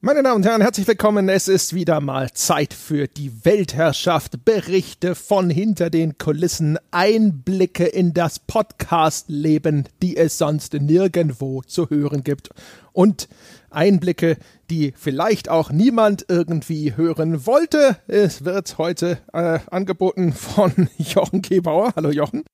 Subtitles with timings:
[0.00, 1.28] Meine Damen und Herren, herzlich willkommen.
[1.28, 4.44] Es ist wieder mal Zeit für die Weltherrschaft.
[4.44, 12.22] Berichte von hinter den Kulissen, Einblicke in das Podcast-Leben, die es sonst nirgendwo zu hören
[12.22, 12.50] gibt.
[12.92, 13.28] Und
[13.70, 14.36] Einblicke,
[14.70, 17.96] die vielleicht auch niemand irgendwie hören wollte.
[18.06, 21.92] Es wird heute äh, angeboten von Jochen Gebauer.
[21.96, 22.44] Hallo Jochen.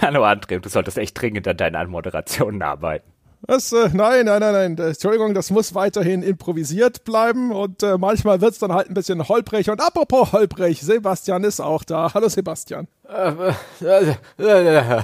[0.00, 3.15] Hallo André, du solltest echt dringend an deinen Anmoderationen arbeiten.
[3.46, 4.78] Das, äh, nein, nein, nein, nein.
[4.78, 9.70] Entschuldigung, das muss weiterhin improvisiert bleiben und äh, manchmal wird's dann halt ein bisschen holprig.
[9.70, 12.12] Und apropos holprig, Sebastian ist auch da.
[12.12, 12.88] Hallo Sebastian.
[13.08, 13.52] Äh,
[13.84, 15.02] äh, äh,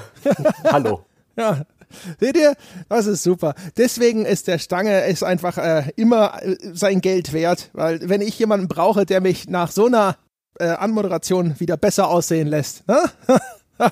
[0.64, 1.04] Hallo.
[1.34, 1.62] Ja,
[2.20, 2.54] Seht ihr?
[2.88, 3.54] Das ist super.
[3.76, 8.38] Deswegen ist der Stange ist einfach äh, immer äh, sein Geld wert, weil wenn ich
[8.38, 10.16] jemanden brauche, der mich nach so einer
[10.58, 12.98] äh, Anmoderation wieder besser aussehen lässt, ne?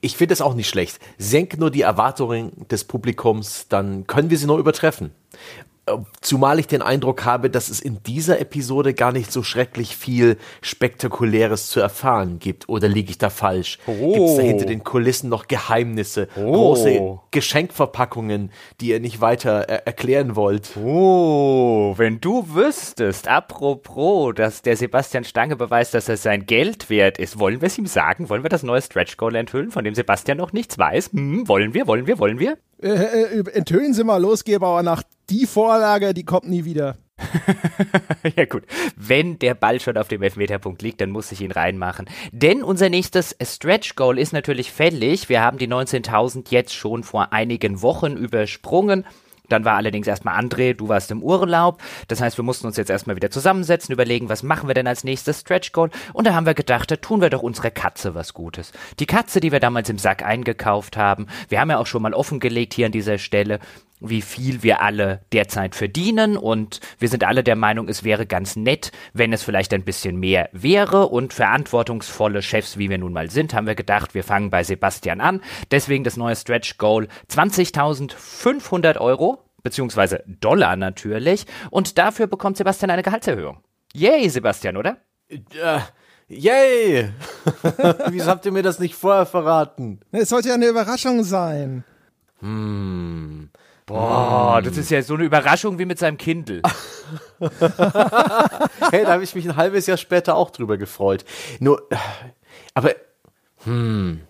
[0.00, 0.98] ich finde es auch nicht schlecht.
[1.18, 5.12] Senk nur die Erwartungen des Publikums, dann können wir sie nur übertreffen.
[6.22, 10.38] Zumal ich den Eindruck habe, dass es in dieser Episode gar nicht so schrecklich viel
[10.62, 12.70] Spektakuläres zu erfahren gibt.
[12.70, 13.78] Oder liege ich da falsch?
[13.86, 14.12] Oh.
[14.12, 16.52] Gibt es da hinter den Kulissen noch Geheimnisse, oh.
[16.52, 20.70] große Geschenkverpackungen, die ihr nicht weiter er erklären wollt?
[20.82, 27.18] Oh, wenn du wüsstest, apropos, dass der Sebastian Stange beweist, dass er sein Geld wert
[27.18, 28.30] ist, wollen wir es ihm sagen?
[28.30, 31.10] Wollen wir das neue Stretch Goal enthüllen, von dem Sebastian noch nichts weiß?
[31.12, 32.56] Hm, wollen wir, wollen wir, wollen wir?
[32.82, 36.96] Äh, äh, enthüllen Sie mal los, Gebauer, nach die Vorlage, die kommt nie wieder.
[38.36, 38.64] ja gut,
[38.96, 42.06] wenn der Ball schon auf dem Elfmeterpunkt liegt, dann muss ich ihn reinmachen.
[42.32, 45.28] Denn unser nächstes Stretch Goal ist natürlich fällig.
[45.28, 49.04] Wir haben die 19.000 jetzt schon vor einigen Wochen übersprungen.
[49.48, 51.82] Dann war allerdings erstmal André, du warst im Urlaub.
[52.08, 55.04] Das heißt, wir mussten uns jetzt erstmal wieder zusammensetzen, überlegen, was machen wir denn als
[55.04, 55.90] nächstes Stretch Goal.
[56.14, 58.72] Und da haben wir gedacht, da tun wir doch unserer Katze was Gutes.
[58.98, 61.26] Die Katze, die wir damals im Sack eingekauft haben.
[61.48, 63.60] Wir haben ja auch schon mal offengelegt hier an dieser Stelle,
[64.00, 68.56] wie viel wir alle derzeit verdienen und wir sind alle der Meinung, es wäre ganz
[68.56, 73.30] nett, wenn es vielleicht ein bisschen mehr wäre und verantwortungsvolle Chefs, wie wir nun mal
[73.30, 75.40] sind, haben wir gedacht, wir fangen bei Sebastian an.
[75.70, 83.02] Deswegen das neue Stretch Goal 20.500 Euro beziehungsweise Dollar natürlich und dafür bekommt Sebastian eine
[83.02, 83.58] Gehaltserhöhung.
[83.94, 84.98] Yay, Sebastian, oder?
[85.28, 85.80] Äh,
[86.28, 87.08] yay!
[88.10, 90.00] Wieso habt ihr mir das nicht vorher verraten?
[90.12, 91.84] Es sollte ja eine Überraschung sein.
[92.40, 93.50] Hm.
[93.86, 96.62] Boah, das ist ja so eine Überraschung wie mit seinem Kindle.
[98.90, 101.24] hey, da habe ich mich ein halbes Jahr später auch drüber gefreut.
[101.60, 101.86] Nur,
[102.72, 102.94] aber,
[103.64, 104.22] hm,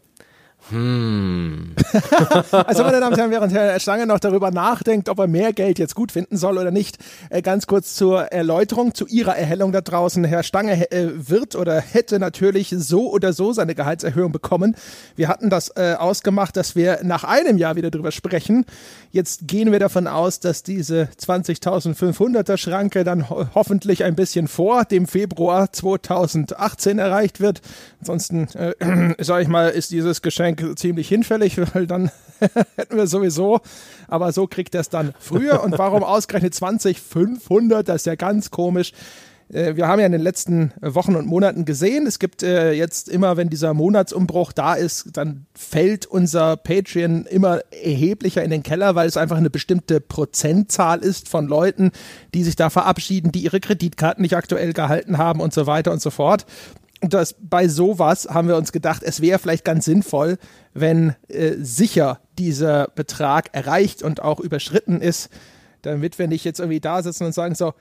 [0.71, 1.75] hm.
[2.51, 5.79] also, meine Damen und Herren, während Herr Stange noch darüber nachdenkt, ob er mehr Geld
[5.79, 6.97] jetzt gut finden soll oder nicht,
[7.29, 10.25] äh, ganz kurz zur Erläuterung, zu Ihrer Erhellung da draußen.
[10.25, 14.75] Herr Stange äh, wird oder hätte natürlich so oder so seine Gehaltserhöhung bekommen.
[15.17, 18.65] Wir hatten das äh, ausgemacht, dass wir nach einem Jahr wieder drüber sprechen.
[19.11, 24.85] Jetzt gehen wir davon aus, dass diese 20.500er Schranke dann ho hoffentlich ein bisschen vor
[24.85, 27.61] dem Februar 2018 erreicht wird.
[28.01, 32.11] Ansonsten, äh, sage ich mal, ist dieses Geschenk Geschenk ziemlich hinfällig, weil dann
[32.77, 33.61] hätten wir sowieso,
[34.09, 35.63] aber so kriegt er es dann früher.
[35.63, 37.01] Und warum ausgerechnet 20,
[37.85, 38.93] Das ist ja ganz komisch.
[39.53, 43.09] Äh, wir haben ja in den letzten Wochen und Monaten gesehen, es gibt äh, jetzt
[43.09, 48.95] immer, wenn dieser Monatsumbruch da ist, dann fällt unser Patreon immer erheblicher in den Keller,
[48.95, 51.93] weil es einfach eine bestimmte Prozentzahl ist von Leuten,
[52.35, 56.01] die sich da verabschieden, die ihre Kreditkarten nicht aktuell gehalten haben und so weiter und
[56.01, 56.47] so fort.
[57.05, 60.39] Und das, bei sowas haben wir uns gedacht, es wäre vielleicht ganz sinnvoll,
[60.73, 65.29] wenn äh, sicher dieser Betrag erreicht und auch überschritten ist,
[65.83, 67.75] damit wir nicht jetzt irgendwie da sitzen und sagen so,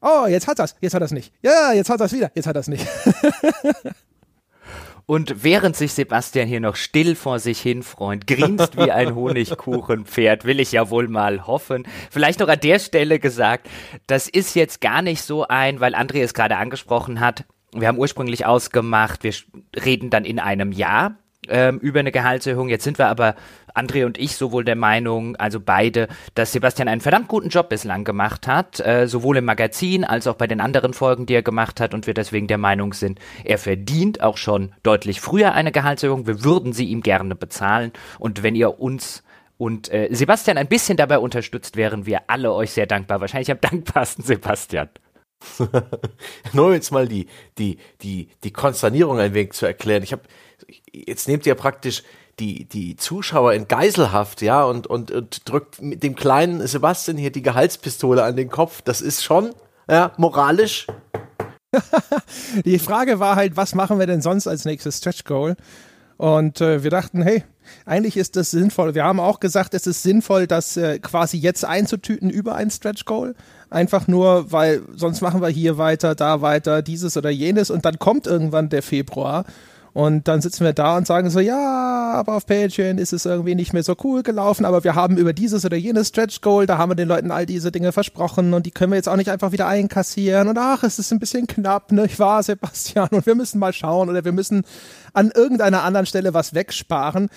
[0.00, 1.30] oh, jetzt hat das, jetzt hat das nicht.
[1.42, 2.86] Ja, jetzt hat das wieder, jetzt hat das nicht.
[5.04, 10.44] Und während sich Sebastian hier noch still vor sich hin freut, grinst wie ein Honigkuchenpferd,
[10.44, 11.84] will ich ja wohl mal hoffen.
[12.12, 13.68] Vielleicht noch an der Stelle gesagt,
[14.06, 17.98] das ist jetzt gar nicht so ein, weil André es gerade angesprochen hat, wir haben
[17.98, 19.32] ursprünglich ausgemacht, wir
[19.84, 21.16] reden dann in einem Jahr
[21.48, 22.68] ähm, über eine Gehaltserhöhung.
[22.68, 23.34] Jetzt sind wir aber,
[23.74, 28.04] André und ich, sowohl der Meinung, also beide, dass Sebastian einen verdammt guten Job bislang
[28.04, 31.80] gemacht hat, äh, sowohl im Magazin als auch bei den anderen Folgen, die er gemacht
[31.80, 36.26] hat und wir deswegen der Meinung sind, er verdient auch schon deutlich früher eine Gehaltserhöhung.
[36.26, 39.22] Wir würden sie ihm gerne bezahlen und wenn ihr uns
[39.56, 43.20] und äh, Sebastian ein bisschen dabei unterstützt, wären wir alle euch sehr dankbar.
[43.20, 44.88] Wahrscheinlich am dankbarsten Sebastian.
[46.52, 47.26] Nur jetzt mal die,
[47.58, 50.02] die, die, die Konsternierung ein wenig zu erklären.
[50.02, 50.22] Ich habe,
[50.92, 52.02] jetzt nehmt ihr praktisch
[52.38, 57.30] die, die Zuschauer in Geiselhaft, ja, und, und, und drückt mit dem kleinen Sebastian hier
[57.30, 58.82] die Gehaltspistole an den Kopf.
[58.82, 59.50] Das ist schon,
[59.88, 60.86] ja, moralisch.
[62.64, 65.56] die Frage war halt, was machen wir denn sonst als nächstes Stretch Goal?
[66.16, 67.44] Und äh, wir dachten, hey,
[67.86, 68.94] eigentlich ist das sinnvoll.
[68.94, 73.04] Wir haben auch gesagt, es ist sinnvoll, das äh, quasi jetzt einzutüten über ein Stretch
[73.04, 73.34] Goal
[73.70, 77.98] Einfach nur, weil sonst machen wir hier weiter, da weiter, dieses oder jenes und dann
[77.98, 79.44] kommt irgendwann der Februar
[79.92, 83.54] und dann sitzen wir da und sagen so, ja, aber auf Patreon ist es irgendwie
[83.54, 86.78] nicht mehr so cool gelaufen, aber wir haben über dieses oder jenes Stretch Goal, da
[86.78, 89.30] haben wir den Leuten all diese Dinge versprochen und die können wir jetzt auch nicht
[89.30, 92.06] einfach wieder einkassieren und ach, es ist ein bisschen knapp, ne?
[92.06, 94.62] Ich war Sebastian und wir müssen mal schauen oder wir müssen
[95.12, 97.28] an irgendeiner anderen Stelle was wegsparen.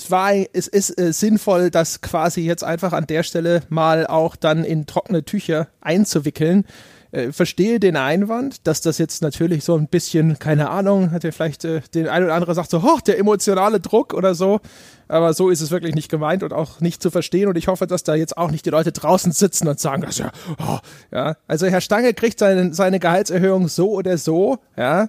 [0.00, 4.34] Es, war, es ist äh, sinnvoll, das quasi jetzt einfach an der Stelle mal auch
[4.34, 6.64] dann in trockene Tücher einzuwickeln
[7.12, 11.32] äh, verstehe den Einwand, dass das jetzt natürlich so ein bisschen, keine Ahnung, hat ja
[11.32, 14.60] vielleicht äh, den ein oder andere sagt so, hoch, der emotionale Druck oder so.
[15.08, 17.48] Aber so ist es wirklich nicht gemeint und auch nicht zu verstehen.
[17.48, 20.18] Und ich hoffe, dass da jetzt auch nicht die Leute draußen sitzen und sagen, das
[20.18, 20.78] ja, oh,
[21.10, 21.36] ja.
[21.48, 25.08] Also Herr Stange kriegt seine, seine Gehaltserhöhung so oder so, ja.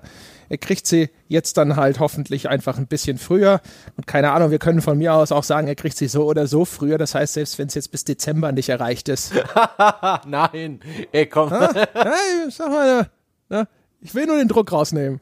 [0.52, 3.62] Er kriegt sie jetzt dann halt hoffentlich einfach ein bisschen früher.
[3.96, 6.46] Und keine Ahnung, wir können von mir aus auch sagen, er kriegt sie so oder
[6.46, 6.98] so früher.
[6.98, 9.32] Das heißt, selbst wenn es jetzt bis Dezember nicht erreicht ist.
[10.28, 10.82] Nein,
[11.14, 11.54] ey, komm.
[11.54, 13.10] Ah, hey, sag mal,
[13.48, 13.66] na,
[14.02, 15.22] ich will nur den Druck rausnehmen.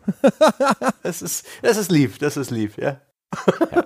[1.04, 3.00] das, ist, das ist lieb, das ist lieb, ja.
[3.72, 3.86] ja.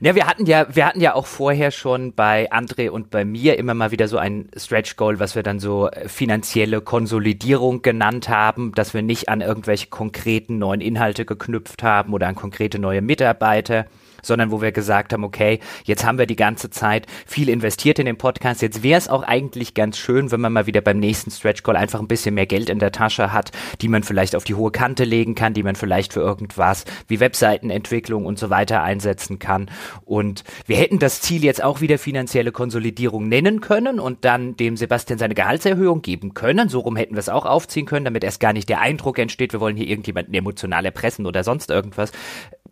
[0.00, 3.58] Ja, wir hatten ja, wir hatten ja auch vorher schon bei André und bei mir
[3.58, 8.28] immer mal wieder so ein Stretch Goal, was wir dann so äh, finanzielle Konsolidierung genannt
[8.28, 13.02] haben, dass wir nicht an irgendwelche konkreten neuen Inhalte geknüpft haben oder an konkrete neue
[13.02, 13.86] Mitarbeiter,
[14.22, 18.06] sondern wo wir gesagt haben, okay, jetzt haben wir die ganze Zeit viel investiert in
[18.06, 18.62] den Podcast.
[18.62, 21.76] Jetzt wäre es auch eigentlich ganz schön, wenn man mal wieder beim nächsten Stretch Call
[21.76, 24.70] einfach ein bisschen mehr Geld in der Tasche hat, die man vielleicht auf die hohe
[24.70, 29.70] Kante legen kann, die man vielleicht für irgendwas wie Webseitenentwicklung und so weiter einsetzen kann.
[30.04, 34.76] Und wir hätten das Ziel jetzt auch wieder finanzielle Konsolidierung nennen können und dann dem
[34.76, 36.68] Sebastian seine Gehaltserhöhung geben können.
[36.68, 39.52] So rum hätten wir es auch aufziehen können, damit erst gar nicht der Eindruck entsteht,
[39.52, 42.12] wir wollen hier irgendjemanden emotional erpressen oder sonst irgendwas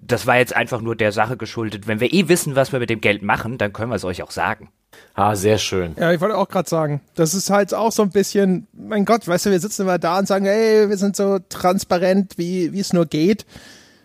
[0.07, 1.87] das war jetzt einfach nur der Sache geschuldet.
[1.87, 4.23] Wenn wir eh wissen, was wir mit dem Geld machen, dann können wir es euch
[4.23, 4.71] auch sagen.
[5.15, 5.95] Ah, sehr schön.
[5.99, 9.27] Ja, ich wollte auch gerade sagen, das ist halt auch so ein bisschen, mein Gott,
[9.27, 12.81] weißt du, wir sitzen immer da und sagen, hey, wir sind so transparent, wie, wie
[12.81, 13.47] es nur geht.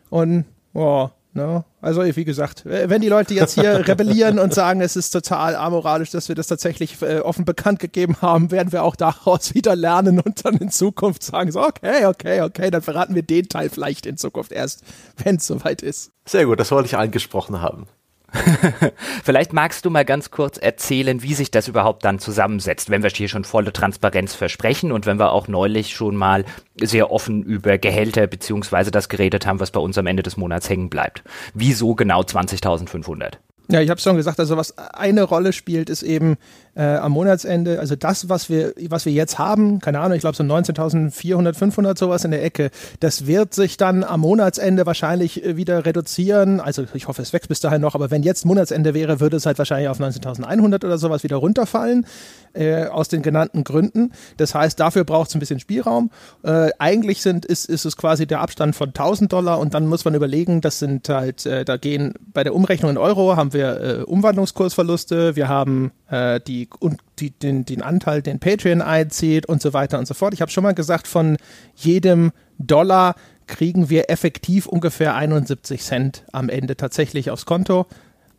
[0.09, 1.63] Und, boah, Ne?
[1.79, 6.11] Also wie gesagt, wenn die Leute jetzt hier rebellieren und sagen, es ist total amoralisch,
[6.11, 10.19] dass wir das tatsächlich äh, offen bekannt gegeben haben, werden wir auch daraus wieder lernen
[10.19, 14.05] und dann in Zukunft sagen, so okay, okay, okay, dann verraten wir den Teil vielleicht
[14.05, 14.83] in Zukunft erst,
[15.23, 16.11] wenn es soweit ist.
[16.25, 17.87] Sehr gut, das wollte ich angesprochen haben.
[19.23, 23.09] Vielleicht magst du mal ganz kurz erzählen, wie sich das überhaupt dann zusammensetzt, wenn wir
[23.09, 26.45] hier schon volle Transparenz versprechen und wenn wir auch neulich schon mal
[26.79, 30.69] sehr offen über Gehälter beziehungsweise das geredet haben, was bei uns am Ende des Monats
[30.69, 31.23] hängen bleibt.
[31.53, 33.33] Wieso genau 20.500?
[33.71, 36.37] Ja, ich habe schon gesagt, also was eine Rolle spielt, ist eben
[36.75, 40.35] äh, am Monatsende, also das, was wir, was wir jetzt haben, keine Ahnung, ich glaube
[40.35, 45.57] so 19.400, 500 sowas in der Ecke, das wird sich dann am Monatsende wahrscheinlich äh,
[45.57, 46.59] wieder reduzieren.
[46.59, 49.45] Also ich hoffe, es wächst bis dahin noch, aber wenn jetzt Monatsende wäre, würde es
[49.45, 52.05] halt wahrscheinlich auf 19.100 oder sowas wieder runterfallen,
[52.53, 54.11] äh, aus den genannten Gründen.
[54.37, 56.11] Das heißt, dafür braucht es ein bisschen Spielraum.
[56.43, 60.05] Äh, eigentlich sind, ist, ist es quasi der Abstand von 1000 Dollar und dann muss
[60.05, 63.81] man überlegen, das sind halt, äh, da gehen bei der Umrechnung in Euro haben wir
[63.81, 69.61] äh, Umwandlungskursverluste, wir haben äh, die, und die, den, den Anteil, den Patreon einzieht und
[69.61, 70.33] so weiter und so fort.
[70.33, 71.37] Ich habe schon mal gesagt, von
[71.75, 73.15] jedem Dollar
[73.47, 77.87] kriegen wir effektiv ungefähr 71 Cent am Ende tatsächlich aufs Konto.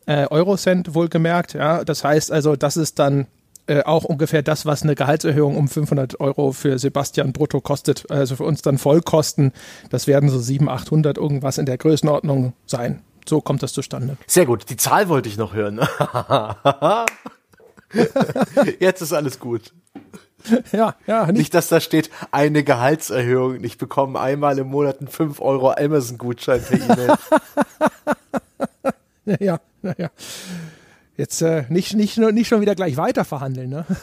[0.06, 1.84] Äh, Eurocent wohlgemerkt, ja.
[1.84, 3.26] Das heißt also, das ist dann
[3.66, 8.10] äh, auch ungefähr das, was eine Gehaltserhöhung um 500 Euro für Sebastian brutto kostet.
[8.10, 9.52] Also für uns dann Vollkosten.
[9.90, 14.16] Das werden so 700, 800 irgendwas in der Größenordnung sein so kommt das zustande.
[14.26, 14.68] Sehr gut.
[14.68, 15.80] Die Zahl wollte ich noch hören.
[18.80, 19.72] Jetzt ist alles gut.
[20.72, 21.26] Ja, ja.
[21.26, 21.36] Nicht.
[21.36, 23.62] nicht, dass da steht, eine Gehaltserhöhung.
[23.62, 27.14] Ich bekomme einmal im Monat einen 5 Euro Amazon-Gutschein per E-Mail.
[29.40, 29.60] ja,
[29.98, 30.10] ja.
[31.16, 33.84] Jetzt äh, nicht, nicht, nicht schon wieder gleich weiter verhandeln, ne?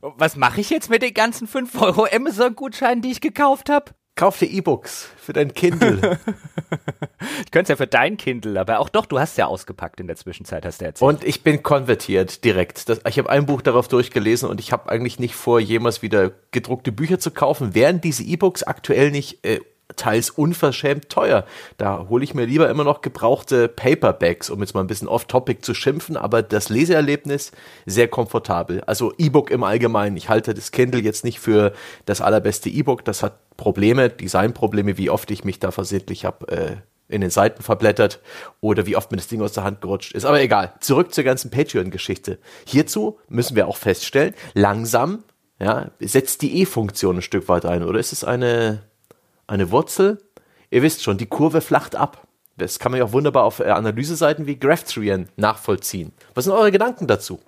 [0.00, 3.92] Was mache ich jetzt mit den ganzen 5 Euro Amazon-Gutscheinen, die ich gekauft habe?
[4.14, 6.18] Kauf dir E-Books für dein Kindle.
[7.44, 10.06] ich könnte es ja für dein Kindle, aber auch doch, du hast ja ausgepackt in
[10.06, 11.08] der Zwischenzeit, hast du erzählt.
[11.08, 12.90] Und ich bin konvertiert direkt.
[12.90, 16.32] Das, ich habe ein Buch darauf durchgelesen und ich habe eigentlich nicht vor, jemals wieder
[16.50, 19.60] gedruckte Bücher zu kaufen, während diese E-Books aktuell nicht äh,
[19.96, 21.44] teils unverschämt teuer.
[21.76, 25.62] Da hole ich mir lieber immer noch gebrauchte Paperbacks, um jetzt mal ein bisschen off-topic
[25.62, 27.52] zu schimpfen, aber das Leseerlebnis
[27.86, 28.82] sehr komfortabel.
[28.84, 30.16] Also E-Book im Allgemeinen.
[30.16, 31.72] Ich halte das Kindle jetzt nicht für
[32.06, 33.04] das allerbeste E-Book.
[33.04, 36.76] Das hat Probleme, Designprobleme, wie oft ich mich da versehentlich habe äh,
[37.08, 38.20] in den Seiten verblättert
[38.60, 40.24] oder wie oft mir das Ding aus der Hand gerutscht ist.
[40.24, 40.72] Aber egal.
[40.80, 42.38] Zurück zur ganzen Patreon-Geschichte.
[42.66, 45.24] Hierzu müssen wir auch feststellen, langsam
[45.60, 47.84] ja, setzt die E-Funktion ein Stück weit ein.
[47.84, 48.82] Oder ist es eine
[49.46, 50.18] eine Wurzel.
[50.70, 52.26] Ihr wisst schon, die Kurve flacht ab.
[52.56, 54.84] Das kann man ja auch wunderbar auf äh, Analyseseiten wie Graph
[55.36, 56.12] nachvollziehen.
[56.34, 57.40] Was sind eure Gedanken dazu?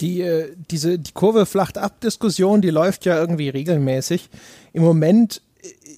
[0.00, 4.28] Die, äh, diese, die Kurve flacht ab Diskussion, die läuft ja irgendwie regelmäßig.
[4.72, 5.42] Im Moment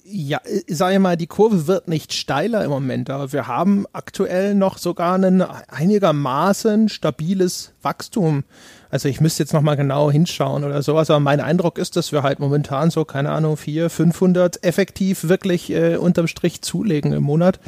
[0.03, 4.55] ja, ich sage mal, die Kurve wird nicht steiler im Moment, aber wir haben aktuell
[4.55, 8.43] noch sogar ein einigermaßen stabiles Wachstum.
[8.89, 12.23] Also ich müsste jetzt nochmal genau hinschauen oder sowas, aber mein Eindruck ist, dass wir
[12.23, 17.59] halt momentan so, keine Ahnung, 400, 500 effektiv wirklich äh, unterm Strich zulegen im Monat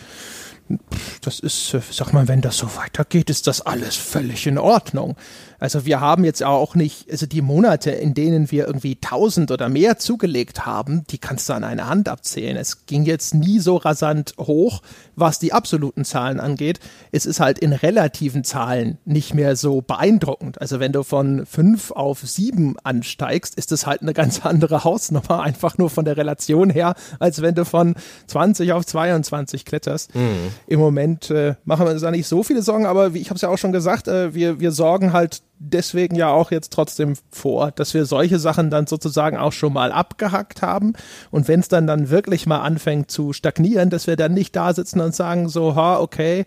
[1.22, 5.16] das ist, äh, sag mal, wenn das so weitergeht, ist das alles völlig in Ordnung.
[5.64, 9.70] Also wir haben jetzt auch nicht, also die Monate, in denen wir irgendwie 1000 oder
[9.70, 12.58] mehr zugelegt haben, die kannst du an einer Hand abzählen.
[12.58, 14.82] Es ging jetzt nie so rasant hoch,
[15.16, 16.82] was die absoluten Zahlen angeht.
[17.14, 20.60] Es ist halt in relativen Zahlen nicht mehr so beeindruckend.
[20.60, 25.44] Also wenn du von 5 auf 7 ansteigst, ist das halt eine ganz andere Hausnummer,
[25.44, 27.96] einfach nur von der Relation her, als wenn du von
[28.28, 30.14] 20 auf 22 kletterst.
[30.14, 30.50] Mhm.
[30.68, 33.38] Im Moment äh, machen wir uns da nicht so viele Sorgen, aber wie ich habe
[33.38, 37.16] es ja auch schon gesagt, äh, wir, wir sorgen halt deswegen ja auch jetzt trotzdem
[37.32, 40.94] vor, dass wir solche Sachen dann sozusagen auch schon mal abgehackt haben.
[41.32, 44.74] Und wenn es dann dann wirklich mal anfängt zu stagnieren, dass wir dann nicht da
[44.74, 46.46] sitzen und sagen so, ha, okay,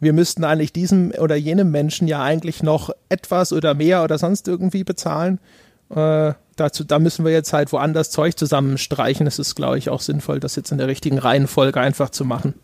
[0.00, 4.48] wir müssten eigentlich diesem oder jenem Menschen ja eigentlich noch etwas oder mehr oder sonst
[4.48, 5.40] irgendwie bezahlen.
[5.90, 9.26] Äh, dazu, da müssen wir jetzt halt woanders Zeug zusammenstreichen.
[9.26, 12.54] Es ist, glaube ich, auch sinnvoll, das jetzt in der richtigen Reihenfolge einfach zu machen.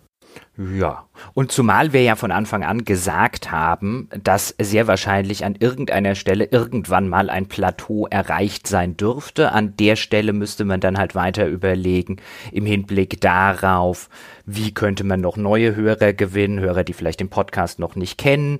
[0.56, 6.14] Ja, und zumal wir ja von Anfang an gesagt haben, dass sehr wahrscheinlich an irgendeiner
[6.14, 9.50] Stelle irgendwann mal ein Plateau erreicht sein dürfte.
[9.50, 12.18] An der Stelle müsste man dann halt weiter überlegen
[12.52, 14.08] im Hinblick darauf,
[14.46, 18.58] wie könnte man noch neue Hörer gewinnen, Hörer, die vielleicht den Podcast noch nicht kennen,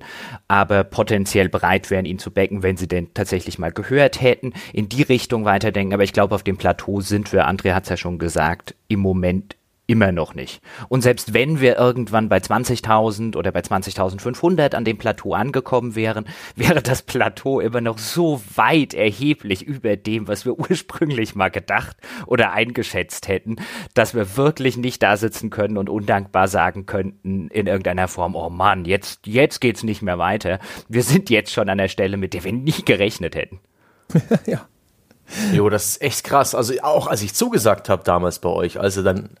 [0.49, 4.89] aber potenziell bereit wären, ihn zu backen, wenn sie denn tatsächlich mal gehört hätten, in
[4.89, 5.93] die Richtung weiterdenken.
[5.93, 8.99] Aber ich glaube, auf dem Plateau sind wir, André hat es ja schon gesagt, im
[8.99, 9.55] Moment
[9.87, 10.61] Immer noch nicht.
[10.89, 16.25] Und selbst wenn wir irgendwann bei 20.000 oder bei 20.500 an dem Plateau angekommen wären,
[16.55, 21.97] wäre das Plateau immer noch so weit erheblich über dem, was wir ursprünglich mal gedacht
[22.25, 23.57] oder eingeschätzt hätten,
[23.93, 28.49] dass wir wirklich nicht da sitzen können und undankbar sagen könnten in irgendeiner Form, oh
[28.49, 30.57] Mann, jetzt, jetzt geht's nicht mehr weiter.
[30.89, 33.59] Wir sind jetzt schon an der Stelle, mit der wir nie gerechnet hätten.
[34.47, 34.67] ja.
[35.53, 36.55] Jo, das ist echt krass.
[36.55, 39.37] Also auch als ich zugesagt habe damals bei euch, also dann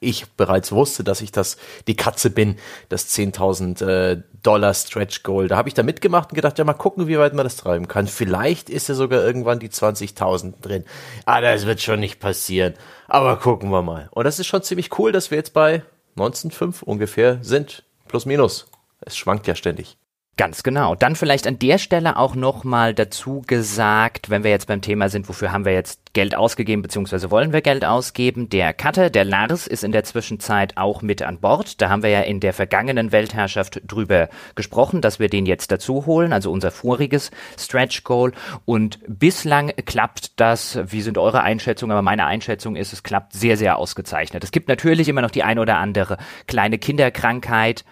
[0.00, 2.56] ich bereits wusste, dass ich das die Katze bin,
[2.88, 5.48] das 10.000 äh, Dollar Stretch Goal.
[5.48, 7.88] Da habe ich da mitgemacht und gedacht, ja mal gucken, wie weit man das treiben
[7.88, 8.06] kann.
[8.06, 10.84] Vielleicht ist ja sogar irgendwann die 20.000 drin.
[11.24, 12.74] Ah, das wird schon nicht passieren.
[13.08, 14.08] Aber gucken wir mal.
[14.12, 15.82] Und das ist schon ziemlich cool, dass wir jetzt bei
[16.16, 17.84] 19,5 ungefähr sind.
[18.06, 18.68] Plus minus.
[19.00, 19.96] Es schwankt ja ständig.
[20.38, 20.94] Ganz genau.
[20.94, 25.30] Dann vielleicht an der Stelle auch nochmal dazu gesagt, wenn wir jetzt beim Thema sind,
[25.30, 28.50] wofür haben wir jetzt Geld ausgegeben, beziehungsweise wollen wir Geld ausgeben?
[28.50, 31.80] Der Cutter, der Lars, ist in der Zwischenzeit auch mit an Bord.
[31.80, 36.04] Da haben wir ja in der vergangenen Weltherrschaft drüber gesprochen, dass wir den jetzt dazu
[36.04, 38.32] holen, also unser voriges Stretch Goal.
[38.66, 43.56] Und bislang klappt das, wie sind eure Einschätzungen, aber meine Einschätzung ist, es klappt sehr,
[43.56, 44.44] sehr ausgezeichnet.
[44.44, 47.86] Es gibt natürlich immer noch die ein oder andere kleine Kinderkrankheit,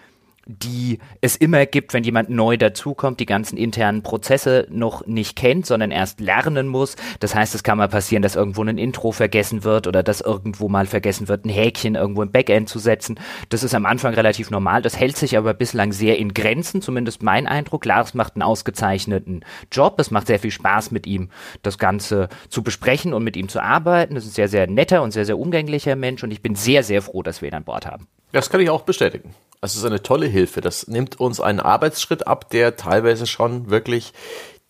[0.45, 5.65] die es immer gibt, wenn jemand neu dazukommt, die ganzen internen Prozesse noch nicht kennt,
[5.65, 6.95] sondern erst lernen muss.
[7.19, 10.69] Das heißt, es kann mal passieren, dass irgendwo ein Intro vergessen wird oder dass irgendwo
[10.69, 13.19] mal vergessen wird, ein Häkchen irgendwo im Backend zu setzen.
[13.49, 14.83] Das ist am Anfang relativ normal.
[14.83, 17.85] Das hält sich aber bislang sehr in Grenzen, zumindest mein Eindruck.
[17.85, 19.99] Lars macht einen ausgezeichneten Job.
[19.99, 21.29] Es macht sehr viel Spaß, mit ihm
[21.63, 24.13] das Ganze zu besprechen und mit ihm zu arbeiten.
[24.13, 26.83] Das ist ein sehr, sehr netter und sehr, sehr umgänglicher Mensch und ich bin sehr,
[26.83, 28.07] sehr froh, dass wir ihn an Bord haben.
[28.31, 29.33] Das kann ich auch bestätigen.
[29.65, 30.61] Es ist eine tolle Hilfe.
[30.61, 34.13] Das nimmt uns einen Arbeitsschritt ab, der teilweise schon wirklich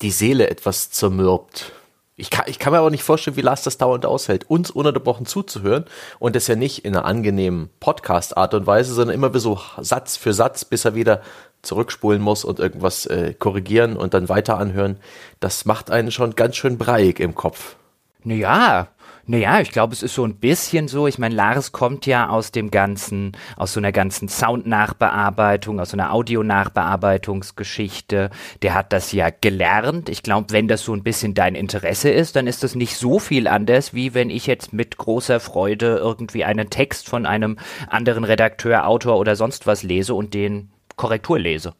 [0.01, 1.73] die Seele etwas zermürbt.
[2.17, 5.25] Ich kann, ich kann mir aber nicht vorstellen, wie Lars das dauernd aushält, uns ununterbrochen
[5.25, 5.83] zuzuhören
[6.17, 10.33] und das ja nicht in einer angenehmen Podcast-Art und Weise, sondern immer so Satz für
[10.33, 11.21] Satz, bis er wieder
[11.61, 14.97] zurückspulen muss und irgendwas äh, korrigieren und dann weiter anhören.
[15.41, 17.75] Das macht einen schon ganz schön breiig im Kopf.
[18.23, 18.87] Naja,
[19.27, 21.07] naja, ich glaube, es ist so ein bisschen so.
[21.07, 25.97] Ich meine, Lars kommt ja aus dem ganzen, aus so einer ganzen Sound-Nachbearbeitung, aus so
[25.97, 28.29] einer Audio-Nachbearbeitungsgeschichte.
[28.61, 30.09] Der hat das ja gelernt.
[30.09, 33.17] Ich glaube, wenn das so ein bisschen dein Interesse ist, dann ist das nicht so
[33.17, 37.57] viel anders, wie wenn ich jetzt mit großer Freude irgendwie einen Text von einem
[37.89, 41.73] anderen Redakteur, Autor oder sonst was lese und den Korrektur lese.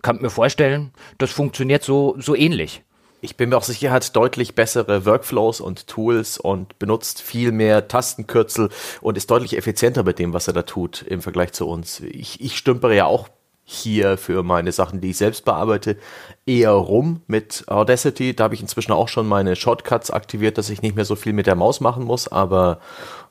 [0.00, 2.82] Kann mir vorstellen, das funktioniert so, so ähnlich
[3.20, 7.52] ich bin mir auch sicher, er hat deutlich bessere Workflows und Tools und benutzt viel
[7.52, 8.70] mehr Tastenkürzel
[9.00, 12.00] und ist deutlich effizienter mit dem, was er da tut im Vergleich zu uns.
[12.00, 13.28] Ich, ich stümpere ja auch
[13.70, 15.98] hier für meine Sachen, die ich selbst bearbeite,
[16.46, 18.34] eher rum mit Audacity.
[18.34, 21.34] Da habe ich inzwischen auch schon meine Shortcuts aktiviert, dass ich nicht mehr so viel
[21.34, 22.80] mit der Maus machen muss, aber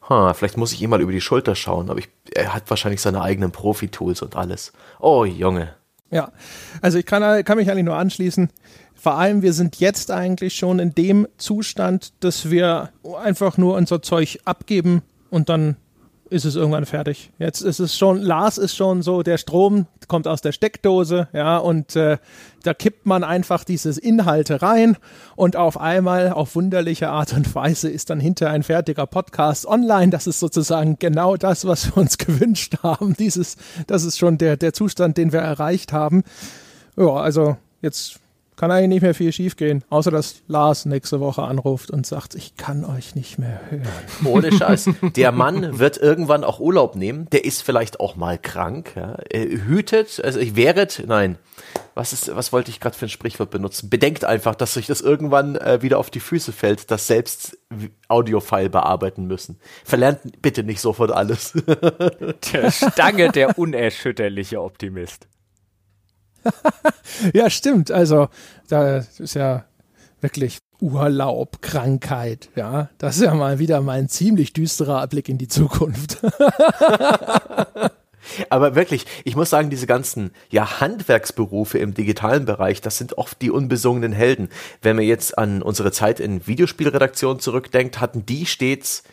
[0.07, 1.89] huh, vielleicht muss ich ihm mal über die Schulter schauen.
[1.89, 4.73] Aber ich, er hat wahrscheinlich seine eigenen Profi-Tools und alles.
[4.99, 5.73] Oh, Junge.
[6.11, 6.31] Ja,
[6.81, 8.49] also ich kann, kann mich eigentlich nur anschließen
[8.99, 12.89] Vor allem, wir sind jetzt eigentlich schon in dem Zustand, dass wir
[13.23, 15.77] einfach nur unser Zeug abgeben und dann
[16.29, 17.31] ist es irgendwann fertig.
[17.39, 21.57] Jetzt ist es schon, Lars ist schon so, der Strom kommt aus der Steckdose, ja,
[21.57, 22.17] und äh,
[22.63, 24.97] da kippt man einfach dieses Inhalte rein
[25.35, 30.09] und auf einmal auf wunderliche Art und Weise ist dann hinter ein fertiger Podcast online.
[30.09, 33.15] Das ist sozusagen genau das, was wir uns gewünscht haben.
[33.15, 36.23] Dieses, das ist schon der, der Zustand, den wir erreicht haben.
[36.97, 38.19] Ja, also jetzt
[38.57, 42.57] kann eigentlich nicht mehr viel schiefgehen, außer dass Lars nächste Woche anruft und sagt, ich
[42.57, 43.87] kann euch nicht mehr hören.
[44.25, 44.89] Ohne Scheiß.
[45.15, 47.29] Der Mann wird irgendwann auch Urlaub nehmen.
[47.31, 48.93] Der ist vielleicht auch mal krank.
[48.95, 49.17] Ja.
[49.31, 51.37] Hütet, also ich wäret, nein,
[51.93, 53.89] was ist, was wollte ich gerade für ein Sprichwort benutzen?
[53.89, 57.57] Bedenkt einfach, dass sich das irgendwann äh, wieder auf die Füße fällt, dass selbst
[58.07, 59.59] Audiofile bearbeiten müssen.
[59.83, 61.53] Verlernt bitte nicht sofort alles.
[62.53, 65.27] Der Stange, der unerschütterliche Optimist.
[67.33, 67.91] ja, stimmt.
[67.91, 68.29] Also,
[68.67, 69.65] da ist ja
[70.21, 72.89] wirklich Urlaub, Krankheit, ja.
[72.97, 76.19] Das ist ja mal wieder mal ein ziemlich düsterer Blick in die Zukunft.
[78.49, 83.41] Aber wirklich, ich muss sagen, diese ganzen ja, Handwerksberufe im digitalen Bereich, das sind oft
[83.41, 84.49] die unbesungenen Helden.
[84.81, 89.03] Wenn man jetzt an unsere Zeit in Videospielredaktion zurückdenkt, hatten die stets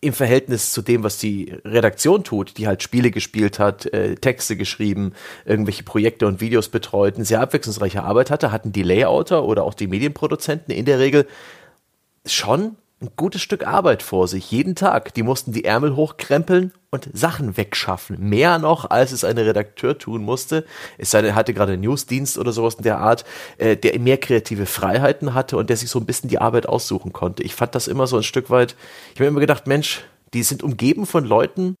[0.00, 4.56] im Verhältnis zu dem, was die Redaktion tut, die halt Spiele gespielt hat, äh, Texte
[4.56, 5.12] geschrieben,
[5.44, 9.74] irgendwelche Projekte und Videos betreut, eine sehr abwechslungsreiche Arbeit hatte, hatten die Layouter oder auch
[9.74, 11.26] die Medienproduzenten in der Regel
[12.26, 15.14] schon ein gutes Stück Arbeit vor sich, jeden Tag.
[15.14, 18.16] Die mussten die Ärmel hochkrempeln und Sachen wegschaffen.
[18.18, 20.64] Mehr noch, als es ein Redakteur tun musste.
[20.96, 23.24] Es sei denn, er hatte gerade einen Newsdienst oder sowas in der Art,
[23.58, 27.12] äh, der mehr kreative Freiheiten hatte und der sich so ein bisschen die Arbeit aussuchen
[27.12, 27.44] konnte.
[27.44, 28.74] Ich fand das immer so ein Stück weit,
[29.14, 31.76] ich habe immer gedacht, Mensch, die sind umgeben von Leuten,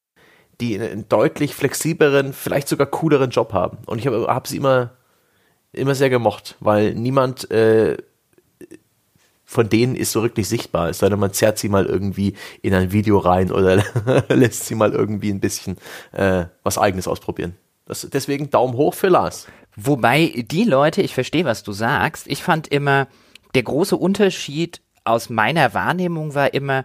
[0.60, 3.78] die einen deutlich flexibleren, vielleicht sogar cooleren Job haben.
[3.86, 4.90] Und ich habe hab sie immer,
[5.72, 7.96] immer sehr gemocht, weil niemand äh,
[9.50, 10.90] von denen ist so wirklich sichtbar.
[10.90, 13.82] Es sei denn, man zerrt sie mal irgendwie in ein Video rein oder
[14.28, 15.78] lässt sie mal irgendwie ein bisschen
[16.12, 17.56] äh, was Eigenes ausprobieren.
[17.86, 19.46] Das, deswegen Daumen hoch für Lars.
[19.74, 23.08] Wobei die Leute, ich verstehe, was du sagst, ich fand immer,
[23.54, 26.84] der große Unterschied aus meiner Wahrnehmung war immer,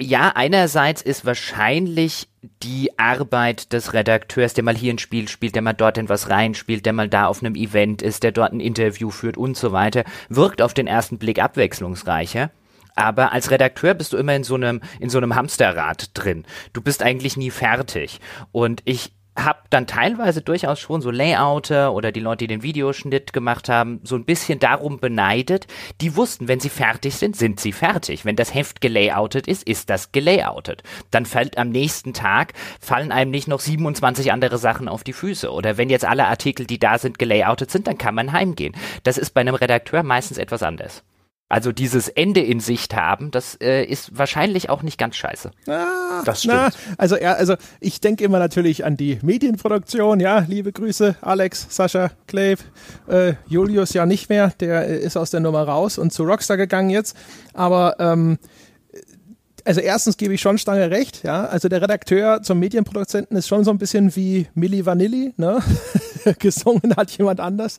[0.00, 2.28] ja, einerseits ist wahrscheinlich
[2.62, 6.28] die Arbeit des Redakteurs, der mal hier ein Spiel spielt, der mal dort in was
[6.28, 9.72] reinspielt, der mal da auf einem Event ist, der dort ein Interview führt und so
[9.72, 12.50] weiter, wirkt auf den ersten Blick abwechslungsreicher.
[12.94, 16.44] Aber als Redakteur bist du immer in so einem, in so einem Hamsterrad drin.
[16.72, 18.20] Du bist eigentlich nie fertig.
[18.50, 23.32] Und ich habe dann teilweise durchaus schon so Layouter oder die Leute, die den Videoschnitt
[23.32, 25.66] gemacht haben, so ein bisschen darum beneidet.
[26.00, 28.24] Die wussten, wenn sie fertig sind, sind sie fertig.
[28.24, 30.82] Wenn das Heft gelayoutet ist, ist das gelayoutet.
[31.10, 35.50] Dann fällt am nächsten Tag, fallen einem nicht noch 27 andere Sachen auf die Füße.
[35.50, 38.76] Oder wenn jetzt alle Artikel, die da sind, gelayoutet sind, dann kann man heimgehen.
[39.02, 41.02] Das ist bei einem Redakteur meistens etwas anders.
[41.52, 45.50] Also dieses Ende in Sicht haben, das äh, ist wahrscheinlich auch nicht ganz scheiße.
[45.68, 46.54] Ah, das stimmt.
[46.54, 50.18] Na, also, ja, also ich denke immer natürlich an die Medienproduktion.
[50.18, 52.62] Ja, liebe Grüße, Alex, Sascha, Clave,
[53.06, 54.54] äh, Julius ja nicht mehr.
[54.60, 57.14] Der äh, ist aus der Nummer raus und zu Rockstar gegangen jetzt.
[57.52, 58.38] Aber ähm,
[59.66, 61.44] also erstens gebe ich schon Stange recht, ja.
[61.44, 65.62] Also der Redakteur zum Medienproduzenten ist schon so ein bisschen wie Milli Vanilli, ne?
[66.38, 67.78] Gesungen hat jemand anders.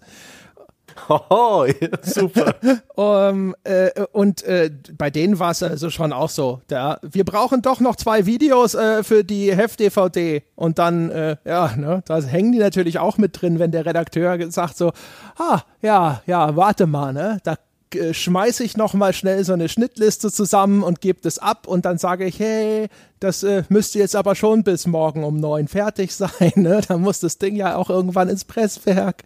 [1.10, 1.66] Oh,
[2.02, 2.56] super.
[2.96, 6.62] um, äh, und äh, bei denen war es also schon auch so.
[6.68, 10.44] Da, wir brauchen doch noch zwei Videos äh, für die Heft-DVD.
[10.56, 14.40] Und dann, äh, ja, ne, da hängen die natürlich auch mit drin, wenn der Redakteur
[14.52, 14.92] sagt so,
[15.38, 17.56] ah, ja, ja, warte mal, ne, da
[17.96, 21.86] äh, schmeiße ich noch mal schnell so eine Schnittliste zusammen und gebe das ab und
[21.86, 22.88] dann sage ich, hey,
[23.20, 26.54] das äh, müsste jetzt aber schon bis morgen um neun fertig sein.
[26.56, 26.82] Ne?
[26.88, 29.24] Dann muss das Ding ja auch irgendwann ins Presswerk.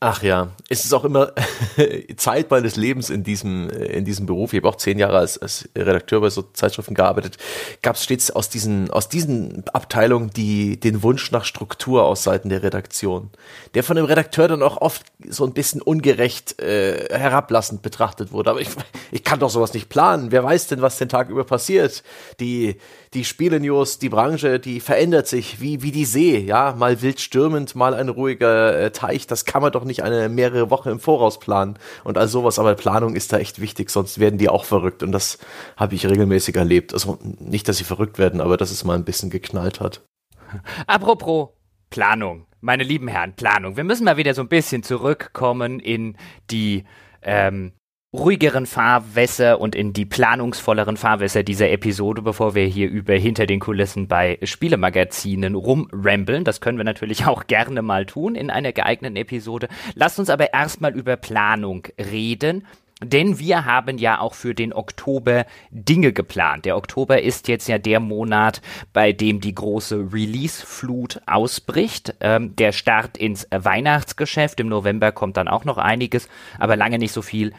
[0.00, 1.32] Ach ja, es ist auch immer
[2.16, 4.52] Zeit meines Lebens in diesem, in diesem Beruf.
[4.52, 7.36] Ich habe auch zehn Jahre als, als Redakteur bei so Zeitschriften gearbeitet.
[7.82, 12.48] Gab es stets aus diesen, aus diesen Abteilungen die, den Wunsch nach Struktur aus Seiten
[12.48, 13.30] der Redaktion,
[13.74, 18.50] der von dem Redakteur dann auch oft so ein bisschen ungerecht äh, herablassend betrachtet wurde.
[18.50, 18.68] Aber ich,
[19.10, 20.30] ich kann doch sowas nicht planen.
[20.30, 22.04] Wer weiß denn, was den Tag über passiert?
[22.38, 22.76] Die,
[23.14, 26.38] die Spiele-News, die Branche, die verändert sich wie, wie die See.
[26.38, 29.26] Ja, mal wild stürmend, mal ein ruhiger äh, Teich.
[29.26, 32.58] Das kann man doch nicht eine mehrere Wochen im Voraus planen und all sowas.
[32.58, 35.02] Aber Planung ist da echt wichtig, sonst werden die auch verrückt.
[35.02, 35.38] Und das
[35.76, 36.92] habe ich regelmäßig erlebt.
[36.92, 40.02] Also nicht, dass sie verrückt werden, aber dass es mal ein bisschen geknallt hat.
[40.86, 41.50] Apropos
[41.90, 43.76] Planung, meine lieben Herren, Planung.
[43.76, 46.16] Wir müssen mal wieder so ein bisschen zurückkommen in
[46.50, 46.84] die
[47.22, 47.72] ähm,
[48.12, 53.60] ruhigeren Fahrwässer und in die planungsvolleren Fahrwässer dieser Episode, bevor wir hier über hinter den
[53.60, 56.44] Kulissen bei Spielemagazinen rumrambeln.
[56.44, 59.68] Das können wir natürlich auch gerne mal tun in einer geeigneten Episode.
[59.94, 62.66] Lasst uns aber erstmal über Planung reden.
[63.00, 66.64] Denn wir haben ja auch für den Oktober Dinge geplant.
[66.64, 68.60] Der Oktober ist jetzt ja der Monat,
[68.92, 72.16] bei dem die große Release-Flut ausbricht.
[72.20, 74.58] Ähm, der Start ins Weihnachtsgeschäft.
[74.58, 77.52] Im November kommt dann auch noch einiges, aber lange nicht so viel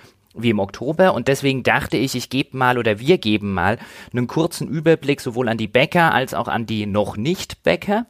[0.44, 1.14] wie im Oktober.
[1.14, 3.78] Und deswegen dachte ich, ich gebe mal oder wir geben mal
[4.12, 8.06] einen kurzen Überblick sowohl an die Bäcker als auch an die noch nicht Bäcker,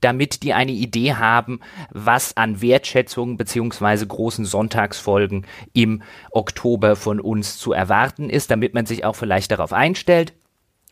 [0.00, 1.60] damit die eine Idee haben,
[1.90, 8.86] was an Wertschätzung beziehungsweise großen Sonntagsfolgen im Oktober von uns zu erwarten ist, damit man
[8.86, 10.32] sich auch vielleicht darauf einstellt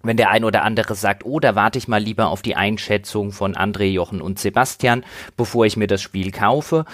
[0.07, 3.33] wenn der ein oder andere sagt, oh, da warte ich mal lieber auf die Einschätzung
[3.33, 5.05] von André, Jochen und Sebastian,
[5.37, 6.85] bevor ich mir das Spiel kaufe,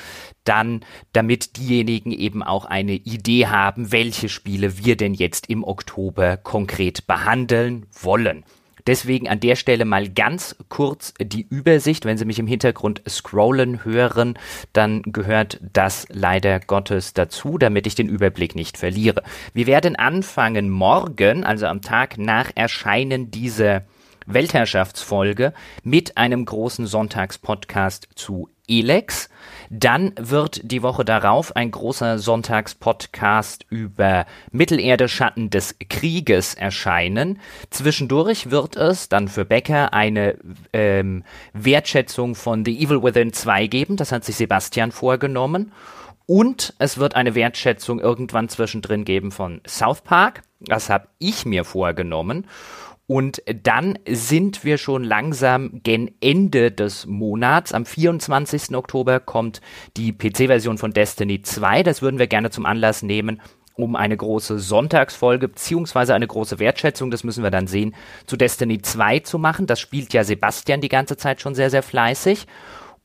[0.44, 6.36] dann, damit diejenigen eben auch eine Idee haben, welche Spiele wir denn jetzt im Oktober
[6.36, 8.44] konkret behandeln wollen.
[8.86, 12.04] Deswegen an der Stelle mal ganz kurz die Übersicht.
[12.04, 14.38] Wenn Sie mich im Hintergrund scrollen hören,
[14.72, 19.22] dann gehört das leider Gottes dazu, damit ich den Überblick nicht verliere.
[19.54, 23.84] Wir werden anfangen morgen, also am Tag nach Erscheinen dieser
[24.26, 29.28] Weltherrschaftsfolge, mit einem großen Sonntagspodcast zu Elex.
[29.70, 37.40] Dann wird die Woche darauf ein großer Sonntagspodcast über Mittelerde Schatten des Krieges erscheinen.
[37.70, 40.36] Zwischendurch wird es dann für Becker eine
[40.72, 43.96] ähm, Wertschätzung von The Evil Within 2 geben.
[43.96, 45.72] Das hat sich Sebastian vorgenommen.
[46.26, 50.42] Und es wird eine Wertschätzung irgendwann zwischendrin geben von South Park.
[50.60, 52.46] Das habe ich mir vorgenommen.
[53.12, 57.74] Und dann sind wir schon langsam gen Ende des Monats.
[57.74, 58.74] Am 24.
[58.74, 59.60] Oktober kommt
[59.98, 61.82] die PC-Version von Destiny 2.
[61.82, 63.42] Das würden wir gerne zum Anlass nehmen,
[63.74, 67.94] um eine große Sonntagsfolge beziehungsweise eine große Wertschätzung, das müssen wir dann sehen,
[68.24, 69.66] zu Destiny 2 zu machen.
[69.66, 72.46] Das spielt ja Sebastian die ganze Zeit schon sehr, sehr fleißig.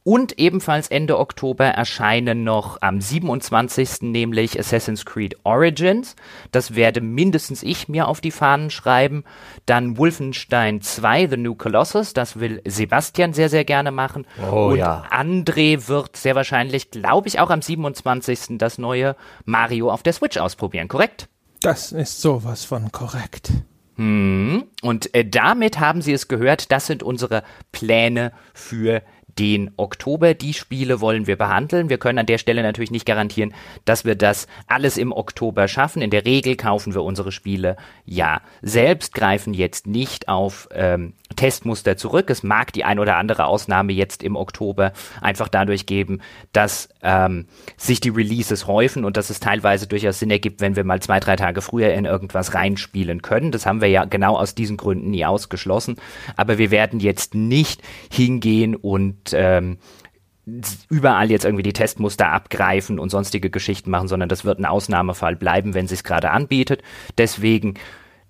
[0.08, 4.04] Und ebenfalls Ende Oktober erscheinen noch am 27.
[4.04, 6.16] nämlich Assassin's Creed Origins.
[6.54, 9.26] Das werde mindestens ich mir auf die Fahnen schreiben.
[9.66, 12.14] Dann Wolfenstein 2, The New Colossus.
[12.14, 14.26] Das will Sebastian sehr, sehr gerne machen.
[14.50, 15.04] Oh, Und ja.
[15.12, 18.58] André wird sehr wahrscheinlich, glaube ich, auch am 27.
[18.58, 21.28] das neue Mario auf der Switch ausprobieren, korrekt?
[21.60, 23.52] Das ist sowas von korrekt.
[23.98, 24.64] Hm.
[24.84, 29.02] Und äh, damit haben Sie es gehört, das sind unsere Pläne für
[29.40, 30.34] den Oktober.
[30.34, 31.90] Die Spiele wollen wir behandeln.
[31.90, 33.54] Wir können an der Stelle natürlich nicht garantieren,
[33.86, 36.02] dass wir das alles im Oktober schaffen.
[36.02, 41.98] In der Regel kaufen wir unsere Spiele ja selbst, greifen jetzt nicht auf ähm, Testmuster
[41.98, 42.30] zurück.
[42.30, 46.22] Es mag die ein oder andere Ausnahme jetzt im Oktober einfach dadurch geben,
[46.52, 47.48] dass ähm,
[47.78, 51.20] sich die Releases häufen und dass es teilweise durchaus Sinn ergibt, wenn wir mal zwei,
[51.20, 53.52] drei Tage früher in irgendwas reinspielen können.
[53.52, 55.98] Das haben wir ja genau aus diesen Gründen nie ausgeschlossen.
[56.36, 58.76] Aber wir werden jetzt nicht hingehen
[59.34, 59.78] ähm,
[60.90, 65.36] überall jetzt irgendwie die Testmuster abgreifen und sonstige Geschichten machen, sondern das wird ein Ausnahmefall
[65.36, 66.84] bleiben, wenn sich es gerade anbietet.
[67.18, 67.76] Deswegen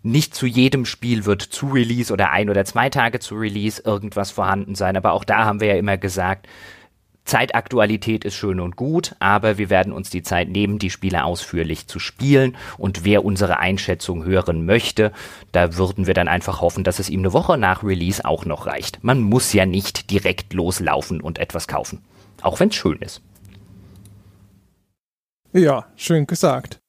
[0.01, 4.31] nicht zu jedem Spiel wird zu Release oder ein oder zwei Tage zu Release irgendwas
[4.31, 4.97] vorhanden sein.
[4.97, 6.47] Aber auch da haben wir ja immer gesagt,
[7.27, 11.87] Zeitaktualität ist schön und gut, aber wir werden uns die Zeit nehmen, die Spiele ausführlich
[11.87, 12.55] zu spielen.
[12.77, 15.11] Und wer unsere Einschätzung hören möchte,
[15.51, 18.65] da würden wir dann einfach hoffen, dass es ihm eine Woche nach Release auch noch
[18.65, 19.03] reicht.
[19.03, 22.01] Man muss ja nicht direkt loslaufen und etwas kaufen.
[22.41, 23.21] Auch wenn es schön ist.
[25.51, 26.79] Ja, schön gesagt.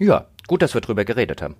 [0.00, 1.54] Ja, gut, dass wir drüber geredet haben.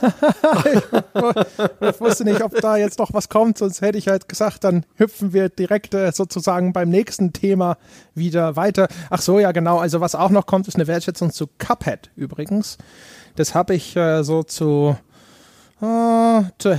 [1.80, 4.84] ich wusste nicht, ob da jetzt noch was kommt, sonst hätte ich halt gesagt, dann
[4.96, 7.76] hüpfen wir direkt äh, sozusagen beim nächsten Thema
[8.14, 8.88] wieder weiter.
[9.10, 12.78] Ach so, ja genau, also was auch noch kommt, ist eine Wertschätzung zu Cuphead übrigens.
[13.36, 14.96] Das habe ich äh, so zu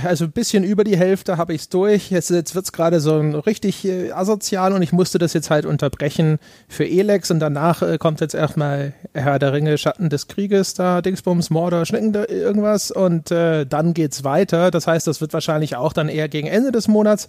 [0.02, 2.10] also ein bisschen über die Hälfte habe ich es durch.
[2.10, 5.66] Jetzt, jetzt wird es gerade so richtig äh, asozial und ich musste das jetzt halt
[5.66, 6.38] unterbrechen
[6.68, 11.02] für Elex und danach äh, kommt jetzt erstmal Herr der Ringe, Schatten des Krieges, da
[11.02, 14.70] Dingsbums, Mordor, Schnecken, irgendwas und äh, dann geht's weiter.
[14.70, 17.28] Das heißt, das wird wahrscheinlich auch dann eher gegen Ende des Monats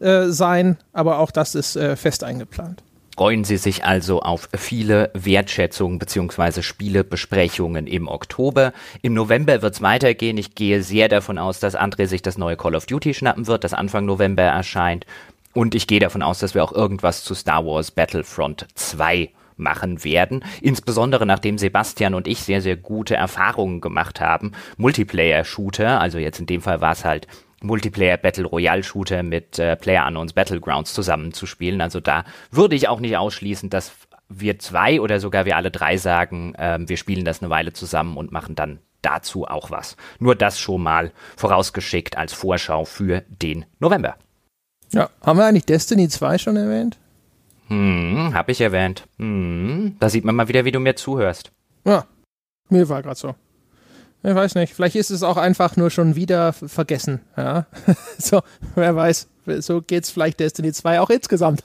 [0.00, 2.82] äh, sein, aber auch das ist äh, fest eingeplant.
[3.14, 6.62] Freuen Sie sich also auf viele Wertschätzungen bzw.
[6.62, 8.72] Spielebesprechungen im Oktober.
[9.02, 10.38] Im November wird es weitergehen.
[10.38, 13.64] Ich gehe sehr davon aus, dass André sich das neue Call of Duty schnappen wird,
[13.64, 15.04] das Anfang November erscheint.
[15.52, 20.02] Und ich gehe davon aus, dass wir auch irgendwas zu Star Wars Battlefront 2 machen
[20.04, 20.42] werden.
[20.62, 24.52] Insbesondere nachdem Sebastian und ich sehr, sehr gute Erfahrungen gemacht haben.
[24.78, 27.28] Multiplayer-Shooter, also jetzt in dem Fall war es halt
[27.62, 31.80] Multiplayer Battle Royale Shooter mit äh, Player Unknowns Battlegrounds zusammenzuspielen.
[31.80, 33.92] Also da würde ich auch nicht ausschließen, dass
[34.28, 38.16] wir zwei oder sogar wir alle drei sagen, äh, wir spielen das eine Weile zusammen
[38.16, 39.96] und machen dann dazu auch was.
[40.18, 44.16] Nur das schon mal vorausgeschickt als Vorschau für den November.
[44.92, 46.98] Ja, haben wir eigentlich Destiny 2 schon erwähnt?
[47.68, 49.06] Hm, hab ich erwähnt.
[49.18, 51.50] Hm, da sieht man mal wieder, wie du mir zuhörst.
[51.84, 52.04] Ja,
[52.68, 53.34] mir war gerade so.
[54.24, 57.20] Ich weiß nicht, vielleicht ist es auch einfach nur schon wieder vergessen.
[57.36, 57.66] Ja,
[58.18, 58.42] so,
[58.76, 59.26] wer weiß.
[59.58, 61.64] So geht's vielleicht Destiny 2 auch insgesamt.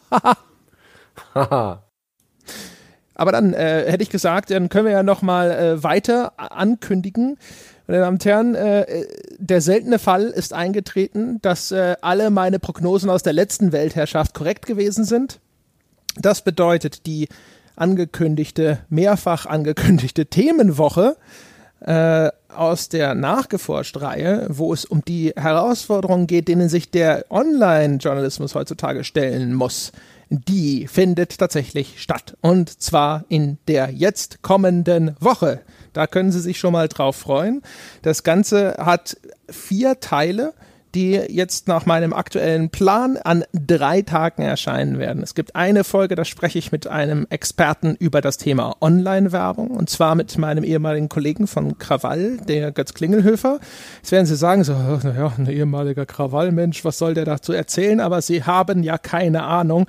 [1.36, 1.84] Haha.
[3.14, 7.38] Aber dann äh, hätte ich gesagt, dann können wir ja noch mal äh, weiter ankündigen.
[7.88, 9.06] Meine Damen und Herren, äh,
[9.38, 14.66] der seltene Fall ist eingetreten, dass äh, alle meine Prognosen aus der letzten Weltherrschaft korrekt
[14.66, 15.40] gewesen sind.
[16.16, 17.28] Das bedeutet, die
[17.76, 21.18] angekündigte, mehrfach angekündigte Themenwoche
[21.82, 29.04] äh, aus der Nachgeforscht-Reihe, wo es um die Herausforderungen geht, denen sich der Online-Journalismus heutzutage
[29.04, 29.92] stellen muss
[30.30, 32.36] die findet tatsächlich statt.
[32.42, 35.62] Und zwar in der jetzt kommenden Woche.
[35.94, 37.62] Da können Sie sich schon mal drauf freuen.
[38.02, 39.18] Das Ganze hat
[39.50, 40.54] vier Teile
[40.98, 45.22] die jetzt nach meinem aktuellen Plan an drei Tagen erscheinen werden.
[45.22, 49.92] Es gibt eine Folge, da spreche ich mit einem Experten über das Thema Online-Werbung und
[49.92, 53.60] zwar mit meinem ehemaligen Kollegen von Krawall, der Götz Klingelhöfer.
[53.98, 58.00] Jetzt werden Sie sagen, so, naja, ein ehemaliger Krawall-Mensch, was soll der dazu erzählen?
[58.00, 59.86] Aber Sie haben ja keine Ahnung.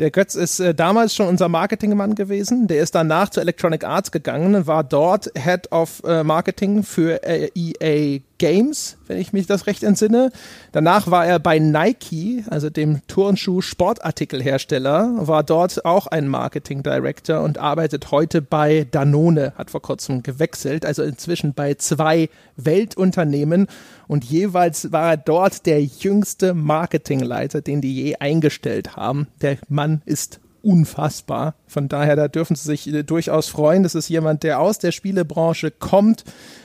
[0.00, 2.66] Der Götz ist äh, damals schon unser Marketingmann gewesen.
[2.66, 7.48] Der ist danach zu Electronic Arts gegangen, war dort Head of äh, Marketing für äh,
[7.54, 10.30] EA Games, wenn ich mich das recht entsinne.
[10.72, 17.58] Danach war er bei Nike, also dem Turnschuh-Sportartikelhersteller, war dort auch ein Marketing Director und
[17.58, 23.66] arbeitet heute bei Danone, hat vor kurzem gewechselt, also inzwischen bei zwei Weltunternehmen
[24.06, 29.26] und jeweils war er dort der jüngste Marketingleiter, den die je eingestellt haben.
[29.42, 31.54] Der Mann ist unfassbar.
[31.66, 33.82] Von daher, da dürfen Sie sich durchaus freuen.
[33.82, 36.24] Das ist jemand, der aus der Spielebranche kommt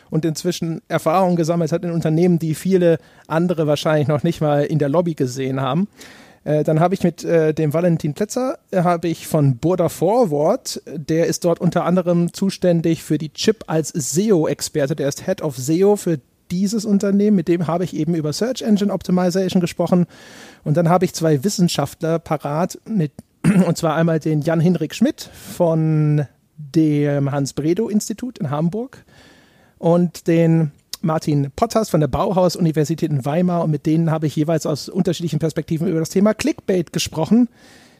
[0.10, 4.80] und inzwischen Erfahrung gesammelt hat in Unternehmen, die viele andere wahrscheinlich noch nicht mal in
[4.80, 5.88] der Lobby gesehen haben.
[6.44, 10.82] Äh, dann habe ich mit äh, dem Valentin Plätzer, äh, habe ich von Burda Forward,
[10.86, 15.58] der ist dort unter anderem zuständig für die Chip als SEO-Experte, der ist Head of
[15.58, 16.20] SEO für
[16.52, 20.06] dieses Unternehmen, mit dem habe ich eben über Search Engine Optimization gesprochen.
[20.64, 23.12] Und dann habe ich zwei Wissenschaftler parat, mit,
[23.68, 26.26] und zwar einmal den Jan-Hinrik Schmidt von
[26.58, 29.04] dem Hans-Bredow-Institut in Hamburg
[29.78, 34.66] und den Martin Potters von der Bauhaus-Universität in Weimar und mit denen habe ich jeweils
[34.66, 37.50] aus unterschiedlichen Perspektiven über das Thema Clickbait gesprochen.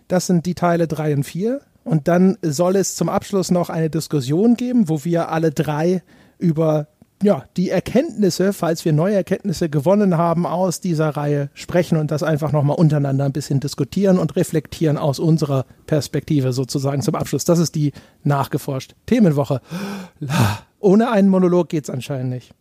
[0.08, 1.62] Das sind die Teile 3 und 4.
[1.84, 6.02] Und dann soll es zum Abschluss noch eine Diskussion geben, wo wir alle drei
[6.38, 6.88] über
[7.22, 12.24] ja, die Erkenntnisse, falls wir neue Erkenntnisse gewonnen haben aus dieser Reihe, sprechen und das
[12.24, 17.46] einfach nochmal untereinander ein bisschen diskutieren und reflektieren aus unserer Perspektive sozusagen zum Abschluss.
[17.46, 19.62] Das ist die nachgeforscht Themenwoche.
[20.80, 22.54] Ohne einen Monolog geht es anscheinend nicht.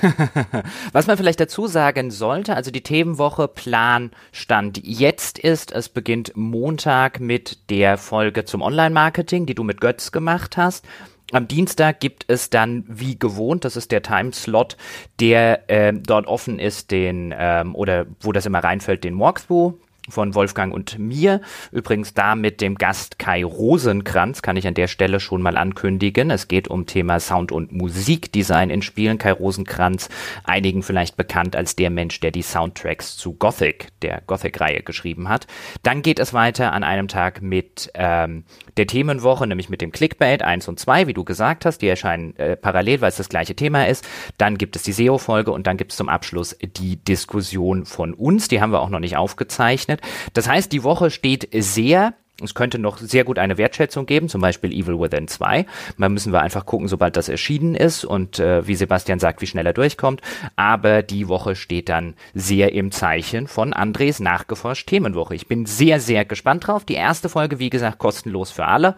[0.92, 7.20] Was man vielleicht dazu sagen sollte, also die Themenwoche Planstand jetzt ist, es beginnt Montag
[7.20, 10.86] mit der Folge zum Online-Marketing, die du mit Götz gemacht hast.
[11.32, 14.76] Am Dienstag gibt es dann wie gewohnt, das ist der Timeslot,
[15.18, 19.74] der äh, dort offen ist, den ähm, oder wo das immer reinfällt, den Walkthrough
[20.08, 21.40] von Wolfgang und mir.
[21.70, 26.30] Übrigens da mit dem Gast Kai Rosenkranz kann ich an der Stelle schon mal ankündigen.
[26.30, 29.18] Es geht um Thema Sound- und Musikdesign in Spielen.
[29.18, 30.08] Kai Rosenkranz,
[30.44, 35.46] einigen vielleicht bekannt als der Mensch, der die Soundtracks zu Gothic, der Gothic-Reihe geschrieben hat.
[35.82, 38.44] Dann geht es weiter an einem Tag mit ähm,
[38.76, 41.78] der Themenwoche, nämlich mit dem Clickbait 1 und 2, wie du gesagt hast.
[41.78, 44.08] Die erscheinen äh, parallel, weil es das gleiche Thema ist.
[44.38, 48.48] Dann gibt es die SEO-Folge und dann gibt es zum Abschluss die Diskussion von uns.
[48.48, 49.91] Die haben wir auch noch nicht aufgezeichnet.
[50.32, 54.40] Das heißt, die Woche steht sehr es könnte noch sehr gut eine Wertschätzung geben, zum
[54.40, 55.66] Beispiel Evil Within 2.
[55.98, 59.46] Da müssen wir einfach gucken, sobald das erschienen ist und äh, wie Sebastian sagt, wie
[59.46, 60.20] schnell er durchkommt.
[60.56, 65.34] Aber die Woche steht dann sehr im Zeichen von Andres nachgeforscht Themenwoche.
[65.34, 66.84] Ich bin sehr, sehr gespannt drauf.
[66.84, 68.96] Die erste Folge, wie gesagt, kostenlos für alle,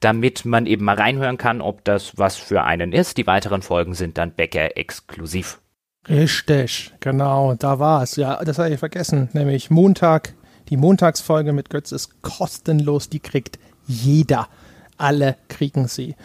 [0.00, 3.16] damit man eben mal reinhören kann, ob das was für einen ist.
[3.16, 5.58] Die weiteren Folgen sind dann Bäcker exklusiv.
[6.08, 8.16] Richtig, genau, da war es.
[8.16, 10.34] Ja, das habe ich vergessen, nämlich Montag
[10.68, 14.48] die Montagsfolge mit Götz ist kostenlos, die kriegt jeder.
[14.96, 16.16] Alle kriegen sie.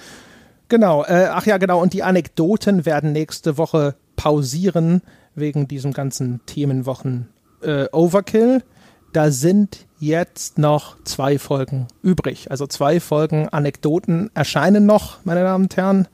[0.68, 5.02] Genau, äh, ach ja, genau, und die Anekdoten werden nächste Woche pausieren
[5.36, 7.28] wegen diesem ganzen Themenwochen
[7.62, 8.64] äh, Overkill.
[9.14, 12.52] Da sind jetzt noch zwei Folgen übrig.
[12.52, 16.08] Also zwei Folgen Anekdoten erscheinen noch, meine Damen und Herren.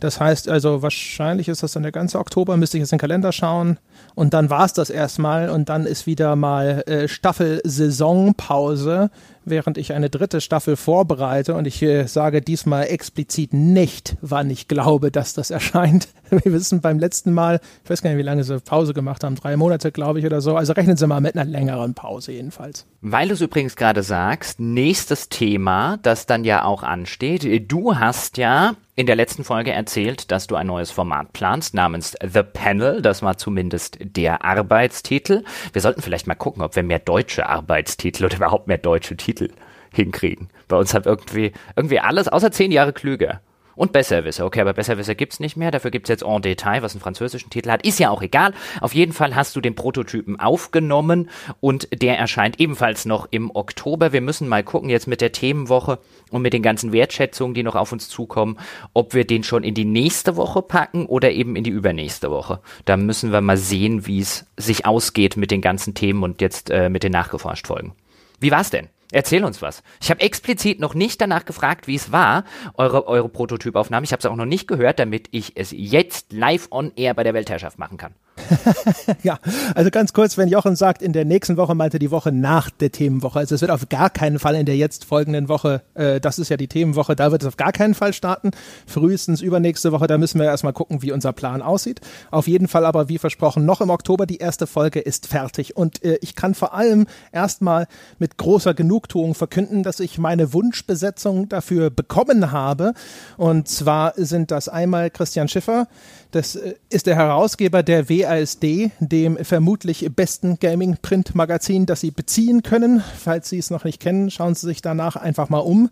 [0.00, 3.00] Das heißt also, wahrscheinlich ist das dann der ganze Oktober, müsste ich jetzt in den
[3.00, 3.78] Kalender schauen.
[4.14, 9.10] Und dann war es das erstmal und dann ist wieder mal äh, Staffel-Saisonpause,
[9.44, 11.54] während ich eine dritte Staffel vorbereite.
[11.54, 16.08] Und ich äh, sage diesmal explizit nicht, wann ich glaube, dass das erscheint.
[16.30, 19.36] Wir wissen beim letzten Mal, ich weiß gar nicht, wie lange sie Pause gemacht haben,
[19.36, 20.56] drei Monate, glaube ich, oder so.
[20.56, 22.86] Also rechnen Sie mal mit einer längeren Pause jedenfalls.
[23.00, 27.68] Weil du es übrigens gerade sagst, nächstes Thema, das dann ja auch ansteht.
[27.68, 32.16] Du hast ja in der letzten Folge erzählt, dass du ein neues Format planst namens
[32.22, 33.02] The Panel.
[33.02, 35.42] Das war zumindest der Arbeitstitel.
[35.72, 39.48] Wir sollten vielleicht mal gucken, ob wir mehr deutsche Arbeitstitel oder überhaupt mehr deutsche Titel
[39.92, 40.48] hinkriegen.
[40.68, 43.40] Bei uns hat irgendwie, irgendwie alles außer zehn Jahre klüger.
[43.76, 44.46] Und Besserwisser.
[44.46, 45.70] Okay, aber Besserwisser gibt's nicht mehr.
[45.70, 47.84] Dafür gibt's jetzt En Detail, was einen französischen Titel hat.
[47.84, 48.52] Ist ja auch egal.
[48.80, 54.12] Auf jeden Fall hast du den Prototypen aufgenommen und der erscheint ebenfalls noch im Oktober.
[54.12, 55.98] Wir müssen mal gucken jetzt mit der Themenwoche
[56.30, 58.58] und mit den ganzen Wertschätzungen, die noch auf uns zukommen,
[58.92, 62.60] ob wir den schon in die nächste Woche packen oder eben in die übernächste Woche.
[62.84, 66.70] Da müssen wir mal sehen, wie es sich ausgeht mit den ganzen Themen und jetzt
[66.70, 67.94] äh, mit den nachgeforscht Folgen.
[68.40, 68.88] Wie war's denn?
[69.14, 69.84] Erzähl uns was.
[70.02, 72.42] Ich habe explizit noch nicht danach gefragt, wie es war,
[72.76, 74.02] eure, eure Prototypaufnahme.
[74.02, 77.22] Ich habe es auch noch nicht gehört, damit ich es jetzt live on air bei
[77.22, 78.16] der Weltherrschaft machen kann.
[79.22, 79.38] ja,
[79.74, 82.90] also ganz kurz, wenn Jochen sagt, in der nächsten Woche meinte die Woche nach der
[82.90, 83.38] Themenwoche.
[83.38, 86.48] Also es wird auf gar keinen Fall in der jetzt folgenden Woche, äh, das ist
[86.48, 88.50] ja die Themenwoche, da wird es auf gar keinen Fall starten.
[88.86, 92.00] Frühestens übernächste Woche, da müssen wir erstmal gucken, wie unser Plan aussieht.
[92.30, 95.76] Auf jeden Fall aber, wie versprochen, noch im Oktober die erste Folge ist fertig.
[95.76, 97.86] Und äh, ich kann vor allem erstmal
[98.18, 102.94] mit großer Genugtuung verkünden, dass ich meine Wunschbesetzung dafür bekommen habe.
[103.36, 105.88] Und zwar sind das einmal Christian Schiffer,
[106.34, 113.02] das äh, ist der Herausgeber der WASD, dem vermutlich besten Gaming-Print-Magazin, das Sie beziehen können.
[113.18, 115.90] Falls Sie es noch nicht kennen, schauen Sie sich danach einfach mal um.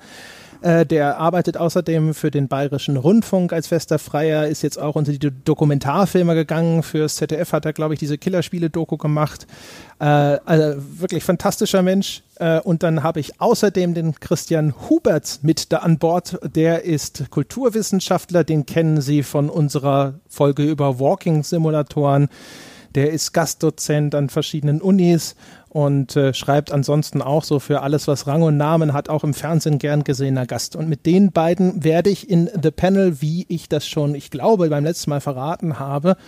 [0.63, 5.13] Äh, der arbeitet außerdem für den Bayerischen Rundfunk als fester Freier, ist jetzt auch unter
[5.13, 6.85] die Dokumentarfilme gegangen.
[6.85, 9.49] Fürs ZDF hat er, glaube ich, diese Killerspiele-Doku gemacht.
[9.99, 12.23] Äh, also wirklich fantastischer Mensch.
[12.37, 16.39] Äh, und dann habe ich außerdem den Christian Huberts mit da an Bord.
[16.55, 22.29] Der ist Kulturwissenschaftler, den kennen Sie von unserer Folge über Walking-Simulatoren.
[22.95, 25.35] Der ist Gastdozent an verschiedenen Unis
[25.73, 29.33] und äh, schreibt ansonsten auch so für alles, was Rang und Namen hat, auch im
[29.33, 30.77] Fernsehen gern gesehener Gast.
[30.77, 34.69] Und mit den beiden werde ich in The Panel, wie ich das schon, ich glaube,
[34.69, 36.19] beim letzten Mal verraten habe,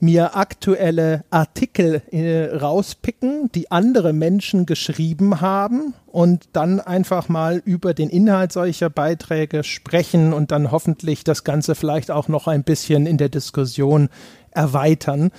[0.00, 7.92] mir aktuelle Artikel äh, rauspicken, die andere Menschen geschrieben haben und dann einfach mal über
[7.92, 13.04] den Inhalt solcher Beiträge sprechen und dann hoffentlich das Ganze vielleicht auch noch ein bisschen
[13.04, 14.08] in der Diskussion
[14.50, 15.30] erweitern.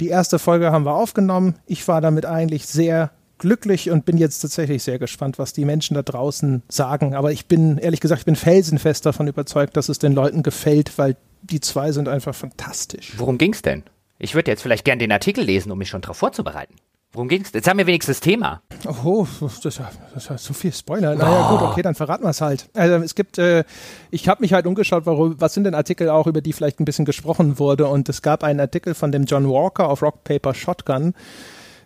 [0.00, 1.56] Die erste Folge haben wir aufgenommen.
[1.66, 5.94] Ich war damit eigentlich sehr glücklich und bin jetzt tatsächlich sehr gespannt, was die Menschen
[5.94, 7.14] da draußen sagen.
[7.14, 10.96] Aber ich bin, ehrlich gesagt, ich bin felsenfest davon überzeugt, dass es den Leuten gefällt,
[10.98, 13.12] weil die zwei sind einfach fantastisch.
[13.18, 13.82] Worum ging's denn?
[14.18, 16.74] Ich würde jetzt vielleicht gern den Artikel lesen, um mich schon darauf vorzubereiten.
[17.12, 17.50] Worum ging's?
[17.52, 18.62] Jetzt haben wir wenigstens das Thema.
[19.04, 21.16] Oh, das, das ist so viel Spoiler.
[21.16, 21.56] Naja, oh.
[21.56, 22.70] gut, okay, dann verraten wir es halt.
[22.72, 23.64] Also es gibt, äh,
[24.12, 26.84] ich habe mich halt umgeschaut, warum, was sind denn Artikel auch, über die vielleicht ein
[26.84, 27.88] bisschen gesprochen wurde.
[27.88, 31.14] Und es gab einen Artikel von dem John Walker auf Rock Paper Shotgun,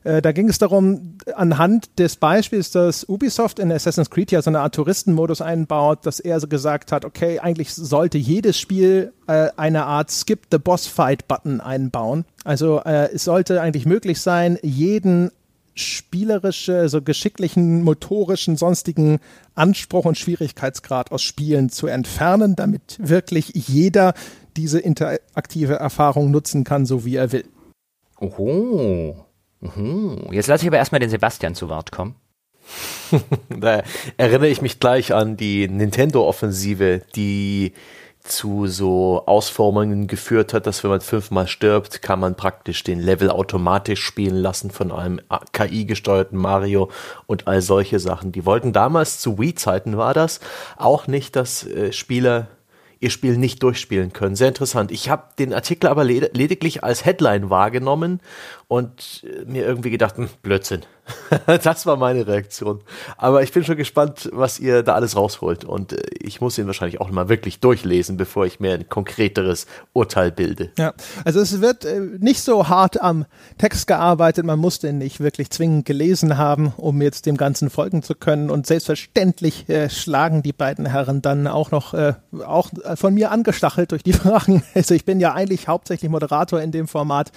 [0.04, 4.50] äh, da ging es darum, anhand des Beispiels, dass Ubisoft in Assassin's Creed ja so
[4.50, 9.48] eine Art Touristenmodus einbaut, dass er so gesagt hat, okay, eigentlich sollte jedes Spiel äh,
[9.56, 12.26] eine Art Skip the Boss Fight Button einbauen.
[12.44, 15.30] Also äh, es sollte eigentlich möglich sein, jeden
[15.74, 19.18] spielerische, so geschicklichen, motorischen, sonstigen
[19.54, 24.14] Anspruch und Schwierigkeitsgrad aus Spielen zu entfernen, damit wirklich jeder
[24.56, 27.46] diese interaktive Erfahrung nutzen kann, so wie er will.
[28.20, 29.23] Oho.
[29.74, 30.28] Mhm.
[30.30, 32.16] Jetzt lasse ich aber erstmal den Sebastian zu Wort kommen.
[33.48, 33.82] da
[34.16, 37.72] erinnere ich mich gleich an die Nintendo-Offensive, die
[38.24, 43.30] zu so Ausformungen geführt hat, dass wenn man fünfmal stirbt, kann man praktisch den Level
[43.30, 45.20] automatisch spielen lassen von einem
[45.52, 46.90] KI-gesteuerten Mario
[47.26, 48.32] und all solche Sachen.
[48.32, 50.40] Die wollten damals zu Wii-Zeiten war das
[50.78, 52.48] auch nicht, dass äh, Spieler
[53.04, 54.34] ihr Spiel nicht durchspielen können.
[54.34, 54.90] Sehr interessant.
[54.90, 58.20] Ich habe den Artikel aber lediglich als Headline wahrgenommen
[58.68, 60.82] und äh, mir irgendwie gedacht, hm, Blödsinn.
[61.62, 62.80] das war meine Reaktion.
[63.16, 65.64] Aber ich bin schon gespannt, was ihr da alles rausholt.
[65.64, 69.66] Und äh, ich muss ihn wahrscheinlich auch mal wirklich durchlesen, bevor ich mir ein konkreteres
[69.92, 70.70] Urteil bilde.
[70.78, 73.26] Ja, also es wird äh, nicht so hart am
[73.58, 74.46] Text gearbeitet.
[74.46, 78.50] Man muss den nicht wirklich zwingend gelesen haben, um jetzt dem Ganzen folgen zu können.
[78.50, 82.14] Und selbstverständlich äh, schlagen die beiden Herren dann auch noch, äh,
[82.46, 84.62] auch von mir angestachelt durch die Fragen.
[84.74, 87.30] Also ich bin ja eigentlich hauptsächlich Moderator in dem Format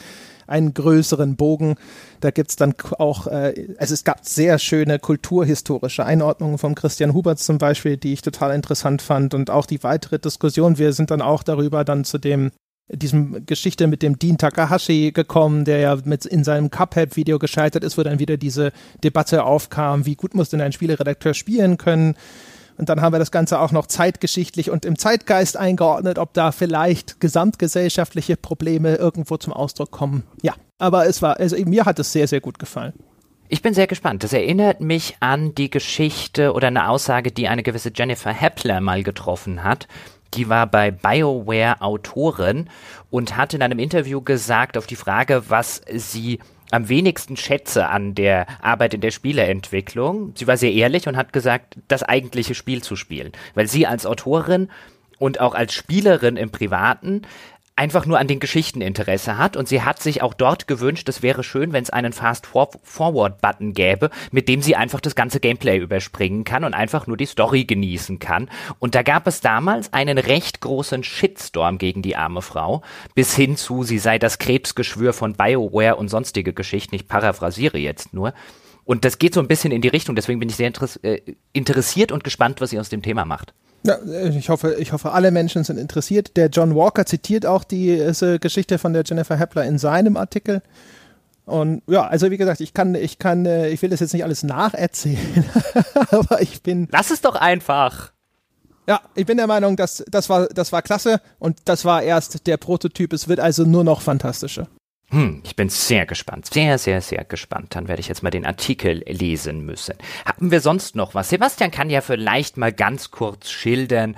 [0.47, 1.75] einen größeren Bogen.
[2.19, 7.39] Da gibt's dann auch, äh, also es gab sehr schöne kulturhistorische Einordnungen von Christian Hubert
[7.39, 10.77] zum Beispiel, die ich total interessant fand und auch die weitere Diskussion.
[10.77, 12.51] Wir sind dann auch darüber dann zu dem
[12.89, 17.97] diesem Geschichte mit dem Dean Takahashi gekommen, der ja mit in seinem Cuphead-Video gescheitert ist,
[17.97, 18.71] wo dann wieder diese
[19.03, 22.15] Debatte aufkam, wie gut muss denn ein Spieleredakteur spielen können.
[22.77, 26.51] Und dann haben wir das Ganze auch noch zeitgeschichtlich und im Zeitgeist eingeordnet, ob da
[26.51, 30.23] vielleicht gesamtgesellschaftliche Probleme irgendwo zum Ausdruck kommen.
[30.41, 32.93] Ja, aber es war, also mir hat es sehr, sehr gut gefallen.
[33.49, 34.23] Ich bin sehr gespannt.
[34.23, 39.03] Das erinnert mich an die Geschichte oder eine Aussage, die eine gewisse Jennifer Hepler mal
[39.03, 39.87] getroffen hat.
[40.33, 42.69] Die war bei BioWare Autorin
[43.09, 46.39] und hat in einem Interview gesagt, auf die Frage, was sie
[46.71, 50.33] am wenigsten schätze an der Arbeit in der Spieleentwicklung.
[50.35, 53.31] Sie war sehr ehrlich und hat gesagt, das eigentliche Spiel zu spielen.
[53.55, 54.69] Weil sie als Autorin
[55.19, 57.23] und auch als Spielerin im Privaten
[57.77, 61.21] einfach nur an den Geschichten Interesse hat und sie hat sich auch dort gewünscht, es
[61.21, 66.43] wäre schön, wenn es einen Fast-Forward-Button gäbe, mit dem sie einfach das ganze Gameplay überspringen
[66.43, 68.49] kann und einfach nur die Story genießen kann.
[68.79, 72.81] Und da gab es damals einen recht großen Shitstorm gegen die arme Frau,
[73.13, 76.95] bis hin zu, sie sei das Krebsgeschwür von BioWare und sonstige Geschichten.
[76.95, 78.33] Ich paraphrasiere jetzt nur.
[78.87, 80.71] Und das geht so ein bisschen in die Richtung, deswegen bin ich sehr
[81.01, 81.19] äh,
[81.51, 83.53] interessiert und gespannt, was sie aus dem Thema macht.
[83.83, 86.37] Ja, äh, ich hoffe, ich hoffe, alle Menschen sind interessiert.
[86.37, 90.61] Der John Walker zitiert auch diese Geschichte von der Jennifer Hepler in seinem Artikel.
[91.43, 94.23] Und ja, also wie gesagt, ich kann, ich kann, äh, ich will das jetzt nicht
[94.23, 95.45] alles nacherzählen,
[96.11, 96.87] aber ich bin.
[96.89, 98.13] Lass es doch einfach.
[98.87, 102.47] Ja, ich bin der Meinung, dass das war, das war klasse und das war erst
[102.47, 103.11] der Prototyp.
[103.11, 104.69] Es wird also nur noch fantastischer.
[105.09, 106.47] Hm, ich bin sehr gespannt.
[106.53, 107.75] Sehr, sehr, sehr gespannt.
[107.75, 109.95] Dann werde ich jetzt mal den Artikel lesen müssen.
[110.25, 111.29] Haben wir sonst noch was?
[111.29, 114.17] Sebastian kann ja vielleicht mal ganz kurz schildern,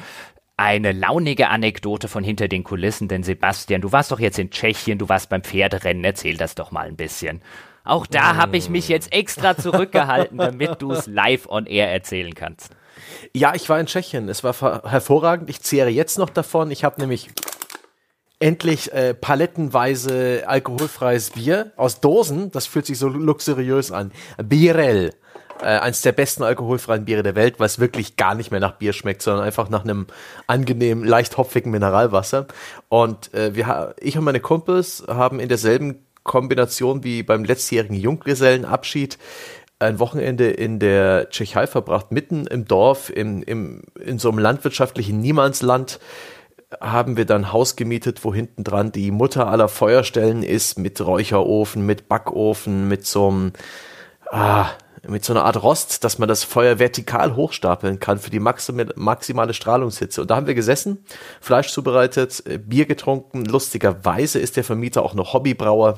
[0.58, 4.98] eine launige Anekdote von hinter den Kulissen, denn Sebastian, du warst doch jetzt in Tschechien,
[4.98, 7.42] du warst beim Pferderennen, erzähl das doch mal ein bisschen.
[7.86, 12.36] Auch da habe ich mich jetzt extra zurückgehalten, damit du es live on air erzählen
[12.36, 12.76] kannst.
[13.34, 14.28] Ja, ich war in Tschechien.
[14.28, 15.50] Es war hervorragend.
[15.50, 16.72] Ich zehre jetzt noch davon.
[16.72, 17.30] Ich habe nämlich
[18.40, 22.52] endlich äh, palettenweise alkoholfreies Bier aus Dosen.
[22.52, 24.12] Das fühlt sich so luxuriös an.
[24.42, 25.14] Birel.
[25.62, 28.78] Äh, eins der besten alkoholfreien Biere der Welt, weil es wirklich gar nicht mehr nach
[28.78, 30.08] Bier schmeckt, sondern einfach nach einem
[30.48, 32.48] angenehmen, leicht hopfigen Mineralwasser.
[32.88, 39.18] Und äh, wir, ich und meine Kumpels haben in derselben Kombination wie beim letztjährigen Junggesellenabschied
[39.80, 45.20] ein Wochenende in der Tschechei verbracht, mitten im Dorf, im, im, in so einem landwirtschaftlichen
[45.20, 46.00] Niemandsland
[46.80, 51.86] haben wir dann Haus gemietet, wo hinten dran die Mutter aller Feuerstellen ist, mit Räucherofen,
[51.86, 53.54] mit Backofen, mit so einem,
[54.30, 54.70] ah,
[55.08, 59.54] mit so einer Art Rost, dass man das Feuer vertikal hochstapeln kann für die maximale
[59.54, 60.22] Strahlungshitze.
[60.22, 61.04] Und da haben wir gesessen,
[61.42, 63.46] Fleisch zubereitet, äh, Bier getrunken.
[63.46, 65.98] Lustigerweise ist der Vermieter auch noch Hobbybrauer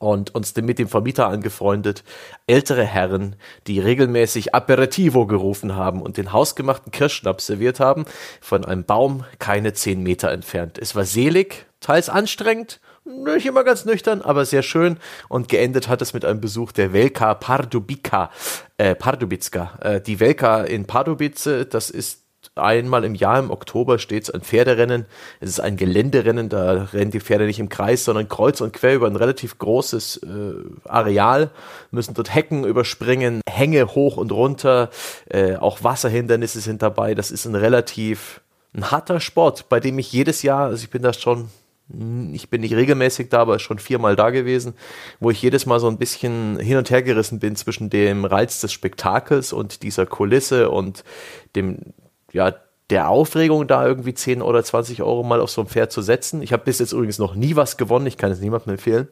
[0.00, 2.02] und uns mit dem Vermieter angefreundet,
[2.46, 3.36] ältere Herren,
[3.66, 8.06] die regelmäßig Aperitivo gerufen haben und den hausgemachten Kirschschnaps serviert haben,
[8.40, 10.78] von einem Baum keine zehn Meter entfernt.
[10.78, 14.96] Es war selig, teils anstrengend, nicht immer ganz nüchtern, aber sehr schön
[15.28, 18.30] und geendet hat es mit einem Besuch der Velka Pardubica,
[18.78, 19.78] äh, Pardubicka.
[19.82, 22.22] Äh, die Velka in Pardubice, das ist
[22.60, 25.06] einmal im Jahr im Oktober steht ein Pferderennen.
[25.40, 28.94] Es ist ein Geländerennen, da rennen die Pferde nicht im Kreis, sondern kreuz und quer
[28.94, 31.50] über ein relativ großes äh, Areal,
[31.90, 34.90] müssen dort Hecken überspringen, Hänge hoch und runter,
[35.28, 37.14] äh, auch Wasserhindernisse sind dabei.
[37.14, 38.40] Das ist ein relativ
[38.72, 41.48] ein harter Sport, bei dem ich jedes Jahr, also ich bin da schon
[42.32, 44.74] ich bin nicht regelmäßig da, aber schon viermal da gewesen,
[45.18, 48.60] wo ich jedes Mal so ein bisschen hin und her gerissen bin zwischen dem Reiz
[48.60, 51.02] des Spektakels und dieser Kulisse und
[51.56, 51.78] dem
[52.32, 52.54] ja,
[52.90, 56.42] der Aufregung, da irgendwie 10 oder 20 Euro mal auf so ein Pferd zu setzen.
[56.42, 59.08] Ich habe bis jetzt übrigens noch nie was gewonnen, ich kann es niemandem empfehlen.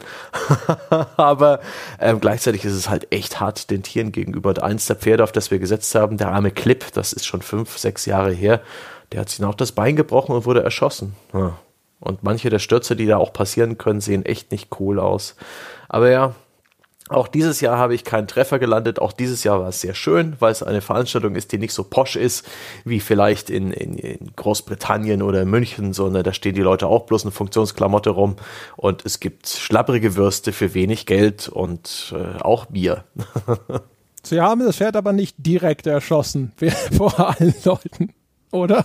[1.16, 1.60] Aber
[2.00, 4.60] ähm, gleichzeitig ist es halt echt hart den Tieren gegenüber.
[4.62, 7.78] Eins der Pferde, auf das wir gesetzt haben, der arme Clip, das ist schon fünf,
[7.78, 8.60] sechs Jahre her,
[9.12, 11.14] der hat sich noch das Bein gebrochen und wurde erschossen.
[12.00, 15.36] Und manche der Stürze, die da auch passieren können, sehen echt nicht cool aus.
[15.88, 16.34] Aber ja,
[17.08, 19.00] auch dieses Jahr habe ich keinen Treffer gelandet.
[19.00, 21.84] Auch dieses Jahr war es sehr schön, weil es eine Veranstaltung ist, die nicht so
[21.84, 22.46] posch ist
[22.84, 27.24] wie vielleicht in, in, in Großbritannien oder München, sondern da stehen die Leute auch bloß
[27.24, 28.36] in Funktionsklamotte rum
[28.76, 33.04] und es gibt schlapprige Würste für wenig Geld und äh, auch Bier.
[34.22, 36.52] Sie haben das Pferd aber nicht direkt erschossen
[36.96, 38.12] vor allen Leuten,
[38.50, 38.84] oder?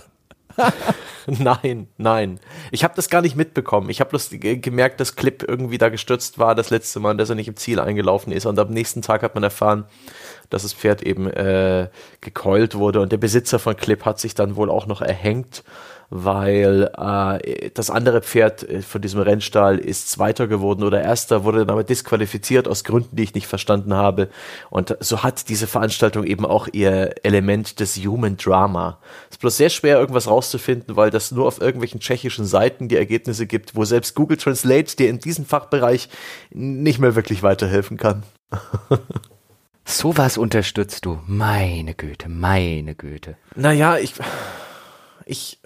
[1.26, 2.40] nein, nein.
[2.70, 3.90] Ich habe das gar nicht mitbekommen.
[3.90, 7.34] Ich habe bloß gemerkt, dass Clip irgendwie da gestürzt war das letzte Mal, dass er
[7.34, 8.46] nicht im Ziel eingelaufen ist.
[8.46, 9.84] Und am nächsten Tag hat man erfahren,
[10.50, 11.88] dass das Pferd eben äh,
[12.20, 13.00] gekeult wurde.
[13.00, 15.64] Und der Besitzer von Clip hat sich dann wohl auch noch erhängt.
[16.10, 21.58] Weil äh, das andere Pferd äh, von diesem Rennstall ist Zweiter geworden oder Erster, wurde
[21.58, 24.28] dann aber disqualifiziert aus Gründen, die ich nicht verstanden habe.
[24.70, 28.98] Und so hat diese Veranstaltung eben auch ihr Element des Human Drama.
[29.28, 32.96] Es ist bloß sehr schwer, irgendwas rauszufinden, weil das nur auf irgendwelchen tschechischen Seiten die
[32.96, 36.08] Ergebnisse gibt, wo selbst Google Translate dir in diesem Fachbereich
[36.50, 38.22] nicht mehr wirklich weiterhelfen kann.
[39.84, 41.20] Sowas unterstützt du.
[41.26, 43.36] Meine Güte, meine Güte.
[43.54, 44.14] Naja, ich,
[45.26, 45.58] ich,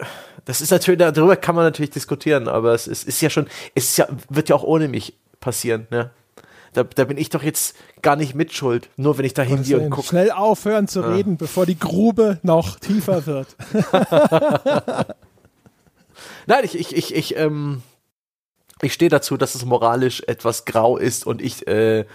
[0.45, 3.97] das ist natürlich, darüber kann man natürlich diskutieren, aber es ist, ist ja schon, es
[3.97, 6.11] ja, wird ja auch ohne mich passieren, ne?
[6.73, 9.89] Da, da bin ich doch jetzt gar nicht mitschuld, nur wenn ich da hingehe und
[9.89, 10.09] gucke.
[10.09, 11.13] Schnell aufhören zu ja.
[11.13, 13.55] reden, bevor die Grube noch tiefer wird.
[16.45, 17.81] Nein, ich, ich, ich, ich, ähm,
[18.81, 22.05] ich stehe dazu, dass es moralisch etwas grau ist und ich äh, äh,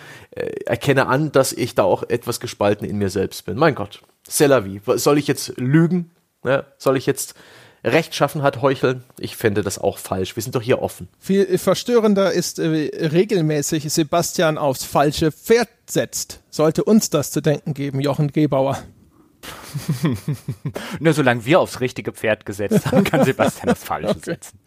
[0.67, 3.57] erkenne an, dass ich da auch etwas gespalten in mir selbst bin.
[3.57, 4.81] Mein Gott, c'est la vie.
[4.97, 6.14] Soll ich jetzt lügen?
[6.45, 6.65] Ne?
[6.79, 7.35] Soll ich jetzt
[7.83, 9.05] Rechtschaffenheit heucheln?
[9.19, 10.37] Ich fände das auch falsch.
[10.37, 11.09] Wir sind doch hier offen.
[11.19, 16.41] Viel verstörender ist äh, regelmäßig Sebastian aufs falsche Pferd setzt.
[16.51, 18.79] Sollte uns das zu denken geben, Jochen Gebauer.
[21.01, 24.21] Nur solange wir aufs richtige Pferd gesetzt haben, kann Sebastian das falsche okay.
[24.21, 24.59] setzen.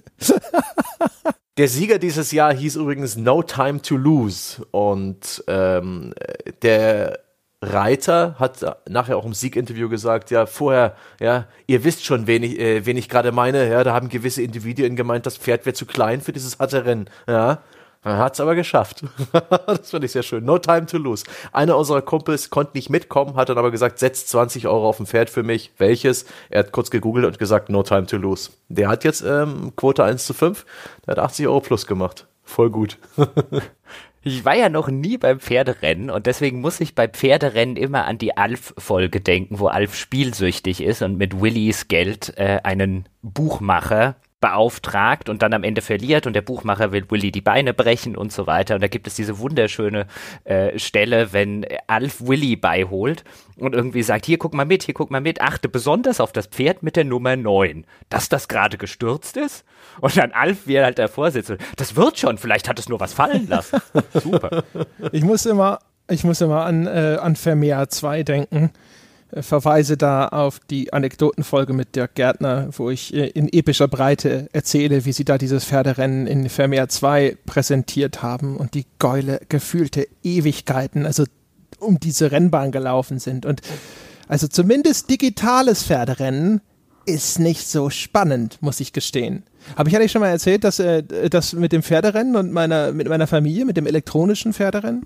[1.57, 6.13] Der Sieger dieses Jahr hieß übrigens No Time to Lose und ähm,
[6.61, 7.19] der
[7.62, 12.60] Reiter hat nachher auch im Sieginterview gesagt, ja, vorher, ja, ihr wisst schon, wen ich,
[12.60, 15.88] äh, wen ich gerade meine, ja, da haben gewisse Individuen gemeint, das Pferd wäre zu
[15.88, 17.60] klein für dieses harte ja.
[18.03, 19.03] Er hat es aber geschafft.
[19.66, 20.45] das fand ich sehr schön.
[20.45, 21.26] No time to lose.
[21.51, 25.08] Einer unserer Kumpels konnte nicht mitkommen, hat dann aber gesagt, setz 20 Euro auf ein
[25.08, 25.74] Pferd für mich.
[25.78, 26.26] Welches?
[26.49, 28.51] Er hat kurz gegoogelt und gesagt, no time to lose.
[28.70, 30.66] Der hat jetzt ähm, Quote 1 zu 5.
[31.05, 32.28] Der hat 80 Euro plus gemacht.
[32.43, 32.97] Voll gut.
[34.28, 38.17] Ich war ja noch nie beim Pferderennen und deswegen muss ich bei Pferderennen immer an
[38.17, 45.30] die Alf-Folge denken, wo Alf spielsüchtig ist und mit Willys Geld äh, einen Buchmacher beauftragt
[45.30, 48.46] und dann am Ende verliert und der Buchmacher will Willy die Beine brechen und so
[48.46, 48.76] weiter.
[48.76, 50.06] Und da gibt es diese wunderschöne
[50.44, 53.24] äh, Stelle, wenn Alf Willy beiholt
[53.58, 56.48] und irgendwie sagt, hier guck mal mit, hier guck mal mit, achte besonders auf das
[56.48, 59.66] Pferd mit der Nummer 9, dass das gerade gestürzt ist.
[60.02, 63.00] Und dann Alf, wie er halt davor sitzt, das wird schon, vielleicht hat es nur
[63.00, 63.82] was fallen lassen.
[64.14, 64.64] Super.
[65.12, 65.80] Ich muss immer,
[66.10, 68.72] ich muss immer an, äh, an Vermeer 2 denken
[69.32, 75.05] verweise da auf die Anekdotenfolge mit Dirk Gärtner, wo ich äh, in epischer Breite erzähle,
[75.05, 81.05] wie sie da dieses Pferderennen in Vermeer 2 präsentiert haben und die Geule gefühlte Ewigkeiten,
[81.05, 81.25] also
[81.80, 83.45] um diese Rennbahn gelaufen sind.
[83.45, 83.61] Und
[84.28, 86.61] also zumindest digitales Pferderennen
[87.05, 89.43] ist nicht so spannend, muss ich gestehen.
[89.75, 93.09] Habe ich eigentlich schon mal erzählt, dass äh, das mit dem Pferderennen und meiner, mit
[93.09, 95.05] meiner Familie, mit dem elektronischen Pferderennen?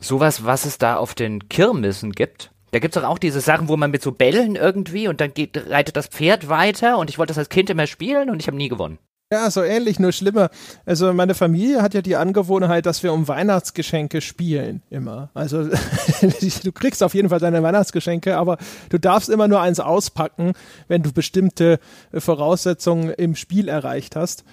[0.00, 2.51] Sowas, was es da auf den Kirmessen gibt?
[2.72, 5.68] Da gibt's doch auch diese Sachen, wo man mit so Bällen irgendwie und dann geht,
[5.68, 8.56] reitet das Pferd weiter und ich wollte das als Kind immer spielen und ich habe
[8.56, 8.98] nie gewonnen.
[9.30, 10.50] Ja, so ähnlich, nur schlimmer.
[10.86, 15.30] Also meine Familie hat ja die Angewohnheit, dass wir um Weihnachtsgeschenke spielen, immer.
[15.34, 15.64] Also
[16.64, 18.56] du kriegst auf jeden Fall deine Weihnachtsgeschenke, aber
[18.88, 20.52] du darfst immer nur eins auspacken,
[20.88, 21.78] wenn du bestimmte
[22.14, 24.44] Voraussetzungen im Spiel erreicht hast.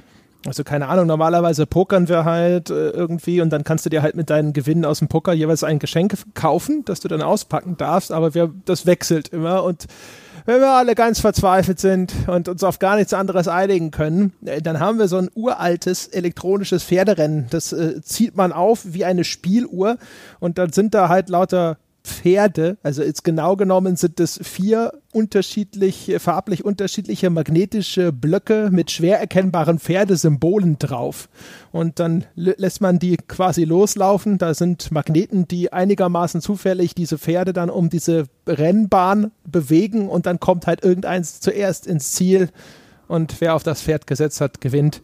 [0.45, 4.15] Also keine Ahnung, normalerweise pokern wir halt äh, irgendwie und dann kannst du dir halt
[4.15, 8.13] mit deinen Gewinnen aus dem Poker jeweils ein Geschenk kaufen, das du dann auspacken darfst,
[8.13, 9.87] aber wir, das wechselt immer und
[10.45, 14.61] wenn wir alle ganz verzweifelt sind und uns auf gar nichts anderes einigen können, äh,
[14.61, 17.47] dann haben wir so ein uraltes elektronisches Pferderennen.
[17.49, 19.97] Das äh, zieht man auf wie eine Spieluhr
[20.39, 21.77] und dann sind da halt lauter
[22.09, 29.19] Pferde, also jetzt genau genommen sind es vier unterschiedlich, farblich unterschiedliche magnetische Blöcke mit schwer
[29.19, 31.29] erkennbaren Pferdesymbolen drauf.
[31.71, 34.37] Und dann lässt man die quasi loslaufen.
[34.37, 40.39] Da sind Magneten, die einigermaßen zufällig diese Pferde dann um diese Rennbahn bewegen und dann
[40.39, 42.49] kommt halt irgendeins zuerst ins Ziel
[43.07, 45.01] und wer auf das Pferd gesetzt hat, gewinnt.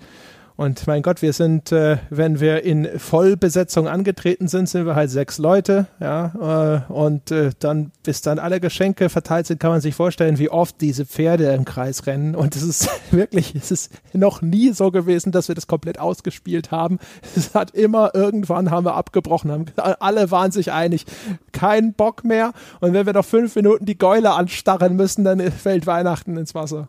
[0.57, 5.09] Und mein Gott, wir sind, äh, wenn wir in Vollbesetzung angetreten sind, sind wir halt
[5.09, 6.85] sechs Leute, ja.
[6.87, 10.49] Äh, und äh, dann, bis dann alle Geschenke verteilt sind, kann man sich vorstellen, wie
[10.49, 12.35] oft diese Pferde im Kreis rennen.
[12.35, 16.71] Und es ist wirklich, es ist noch nie so gewesen, dass wir das komplett ausgespielt
[16.71, 16.99] haben.
[17.35, 21.05] Es hat immer irgendwann haben wir abgebrochen, haben, alle waren sich einig,
[21.51, 22.53] kein Bock mehr.
[22.79, 26.87] Und wenn wir noch fünf Minuten die Gäule anstarren müssen, dann fällt Weihnachten ins Wasser.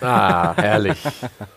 [0.00, 0.98] Ah, herrlich.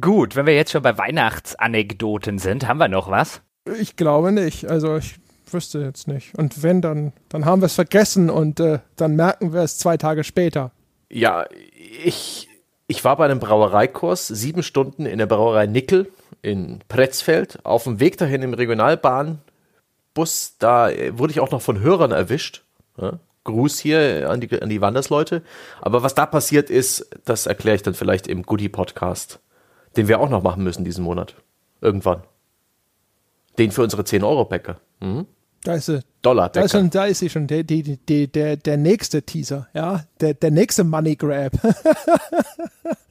[0.00, 3.42] Gut, wenn wir jetzt schon bei Weihnachtsanekdoten sind, haben wir noch was?
[3.78, 4.66] Ich glaube nicht.
[4.66, 5.16] Also ich
[5.52, 6.36] wüsste jetzt nicht.
[6.36, 9.96] Und wenn, dann, dann haben wir es vergessen und äh, dann merken wir es zwei
[9.96, 10.72] Tage später.
[11.10, 11.46] Ja,
[12.04, 12.48] ich,
[12.86, 16.10] ich war bei einem Brauereikurs, sieben Stunden in der Brauerei Nickel
[16.42, 17.64] in Pretzfeld.
[17.64, 22.64] Auf dem Weg dahin im Regionalbahnbus, da äh, wurde ich auch noch von Hörern erwischt.
[23.00, 23.18] Ja?
[23.44, 25.42] Gruß hier an die, an die Wandersleute.
[25.80, 29.38] Aber was da passiert ist, das erkläre ich dann vielleicht im Goodie-Podcast,
[29.96, 31.34] den wir auch noch machen müssen diesen Monat.
[31.80, 32.22] Irgendwann.
[33.58, 34.80] Den für unsere 10-Euro-Bäcker.
[35.00, 35.26] Mhm.
[35.62, 36.00] Da ist sie.
[36.22, 40.04] Dollar da ist, schon, da ist sie schon, der, die, der, der nächste Teaser, ja,
[40.20, 41.52] der, der nächste Money Grab.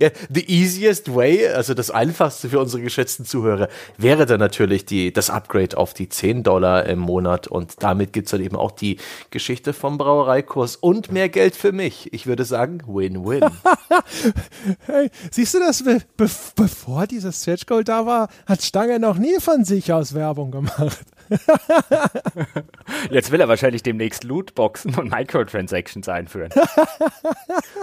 [0.00, 3.68] ja, the easiest way, also das einfachste für unsere geschätzten Zuhörer,
[3.98, 8.26] wäre dann natürlich die, das Upgrade auf die 10 Dollar im Monat und damit gibt
[8.26, 8.98] es dann eben auch die
[9.30, 12.12] Geschichte vom Brauereikurs und mehr Geld für mich.
[12.12, 13.44] Ich würde sagen, Win-Win.
[14.86, 19.40] hey, siehst du das, be bevor dieses Stretch Goal da war, hat Stange noch nie
[19.40, 21.04] von sich aus Werbung gemacht.
[23.10, 26.50] Jetzt will er wahrscheinlich demnächst Lootboxen und Microtransactions einführen.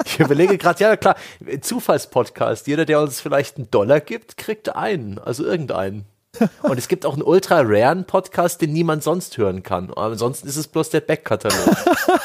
[0.06, 1.16] Ich überlege gerade, ja klar,
[1.62, 2.68] Zufallspodcast.
[2.68, 6.06] Jeder, der uns vielleicht einen Dollar gibt, kriegt einen, also irgendeinen.
[6.64, 9.89] Und es gibt auch einen ultra raren Podcast, den niemand sonst hören kann.
[9.91, 11.76] Aber ansonsten ist es bloß der Backkatalog.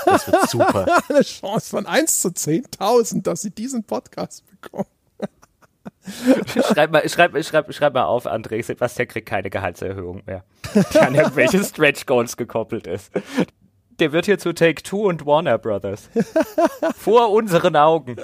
[0.05, 0.87] Das wird super.
[1.09, 4.89] Eine Chance von 1 zu 10.000, dass sie diesen Podcast bekommen.
[6.73, 10.45] schreib, mal, schreib, schreib, schreib mal auf, André, Sebastian kriegt keine Gehaltserhöhung mehr,
[10.93, 13.13] die an irgendwelche Stretch Goals gekoppelt ist.
[13.99, 16.09] Der wird hier zu Take Two und Warner Brothers.
[16.97, 18.17] Vor unseren Augen.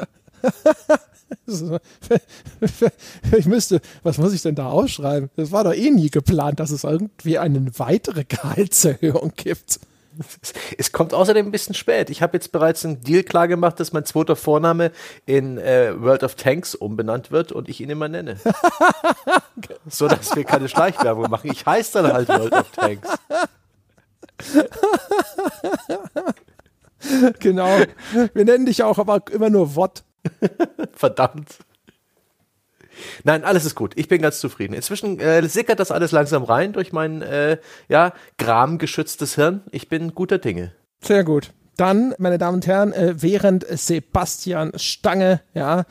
[3.37, 5.31] Ich müsste, was muss ich denn da ausschreiben?
[5.37, 9.79] Das war doch eh nie geplant, dass es irgendwie eine weitere Gehaltserhöhung gibt.
[10.79, 12.11] Es kommt außerdem ein bisschen spät.
[12.11, 14.93] Ich habe jetzt bereits einen Deal klar gemacht, dass mein zweiter Vorname
[15.27, 18.39] in äh, World of Tanks umbenannt wird und ich ihn immer nenne.
[19.89, 21.51] so dass wir keine Schleichwerbung machen.
[21.51, 23.09] Ich heiße dann halt World of Tanks.
[27.39, 27.79] genau.
[28.35, 30.03] Wir nennen dich auch aber immer nur Wott.
[30.93, 31.59] Verdammt.
[33.25, 33.93] Nein, alles ist gut.
[33.97, 34.75] Ich bin ganz zufrieden.
[34.75, 39.63] Inzwischen äh, sickert das alles langsam rein durch mein äh, ja, gramgeschütztes Hirn.
[39.71, 40.73] Ich bin guter Dinge.
[41.01, 41.53] Sehr gut.
[41.77, 45.85] Dann, meine Damen und Herren, äh, während Sebastian Stange ja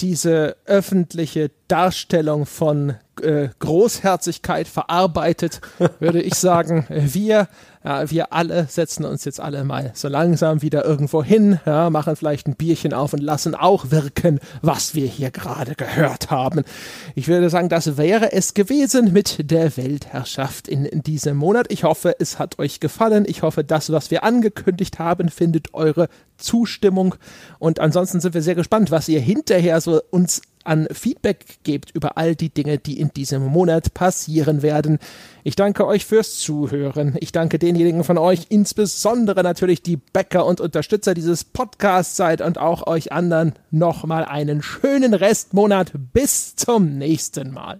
[0.00, 5.60] diese öffentliche Darstellung von äh, Großherzigkeit verarbeitet,
[6.00, 7.48] würde ich sagen, wir
[7.88, 12.16] ja, wir alle setzen uns jetzt alle mal so langsam wieder irgendwo hin, ja, machen
[12.16, 16.64] vielleicht ein Bierchen auf und lassen auch wirken, was wir hier gerade gehört haben.
[17.14, 21.72] Ich würde sagen, das wäre es gewesen mit der Weltherrschaft in, diesem Monat.
[21.72, 23.24] Ich hoffe, es hat euch gefallen.
[23.26, 26.08] Ich hoffe, das, was wir angekündigt haben, findet eure
[26.38, 27.16] Zustimmung.
[27.58, 32.16] Und ansonsten sind wir sehr gespannt, was ihr hinterher so uns an Feedback gebt über
[32.18, 34.98] all die Dinge, die in diesem Monat passieren werden.
[35.44, 37.16] Ich danke euch fürs Zuhören.
[37.20, 42.58] Ich danke denjenigen von euch, insbesondere natürlich die Bäcker und Unterstützer dieses Podcasts seid und
[42.58, 45.92] auch euch anderen nochmal einen schönen Restmonat.
[46.12, 47.76] Bis zum nächsten Mal.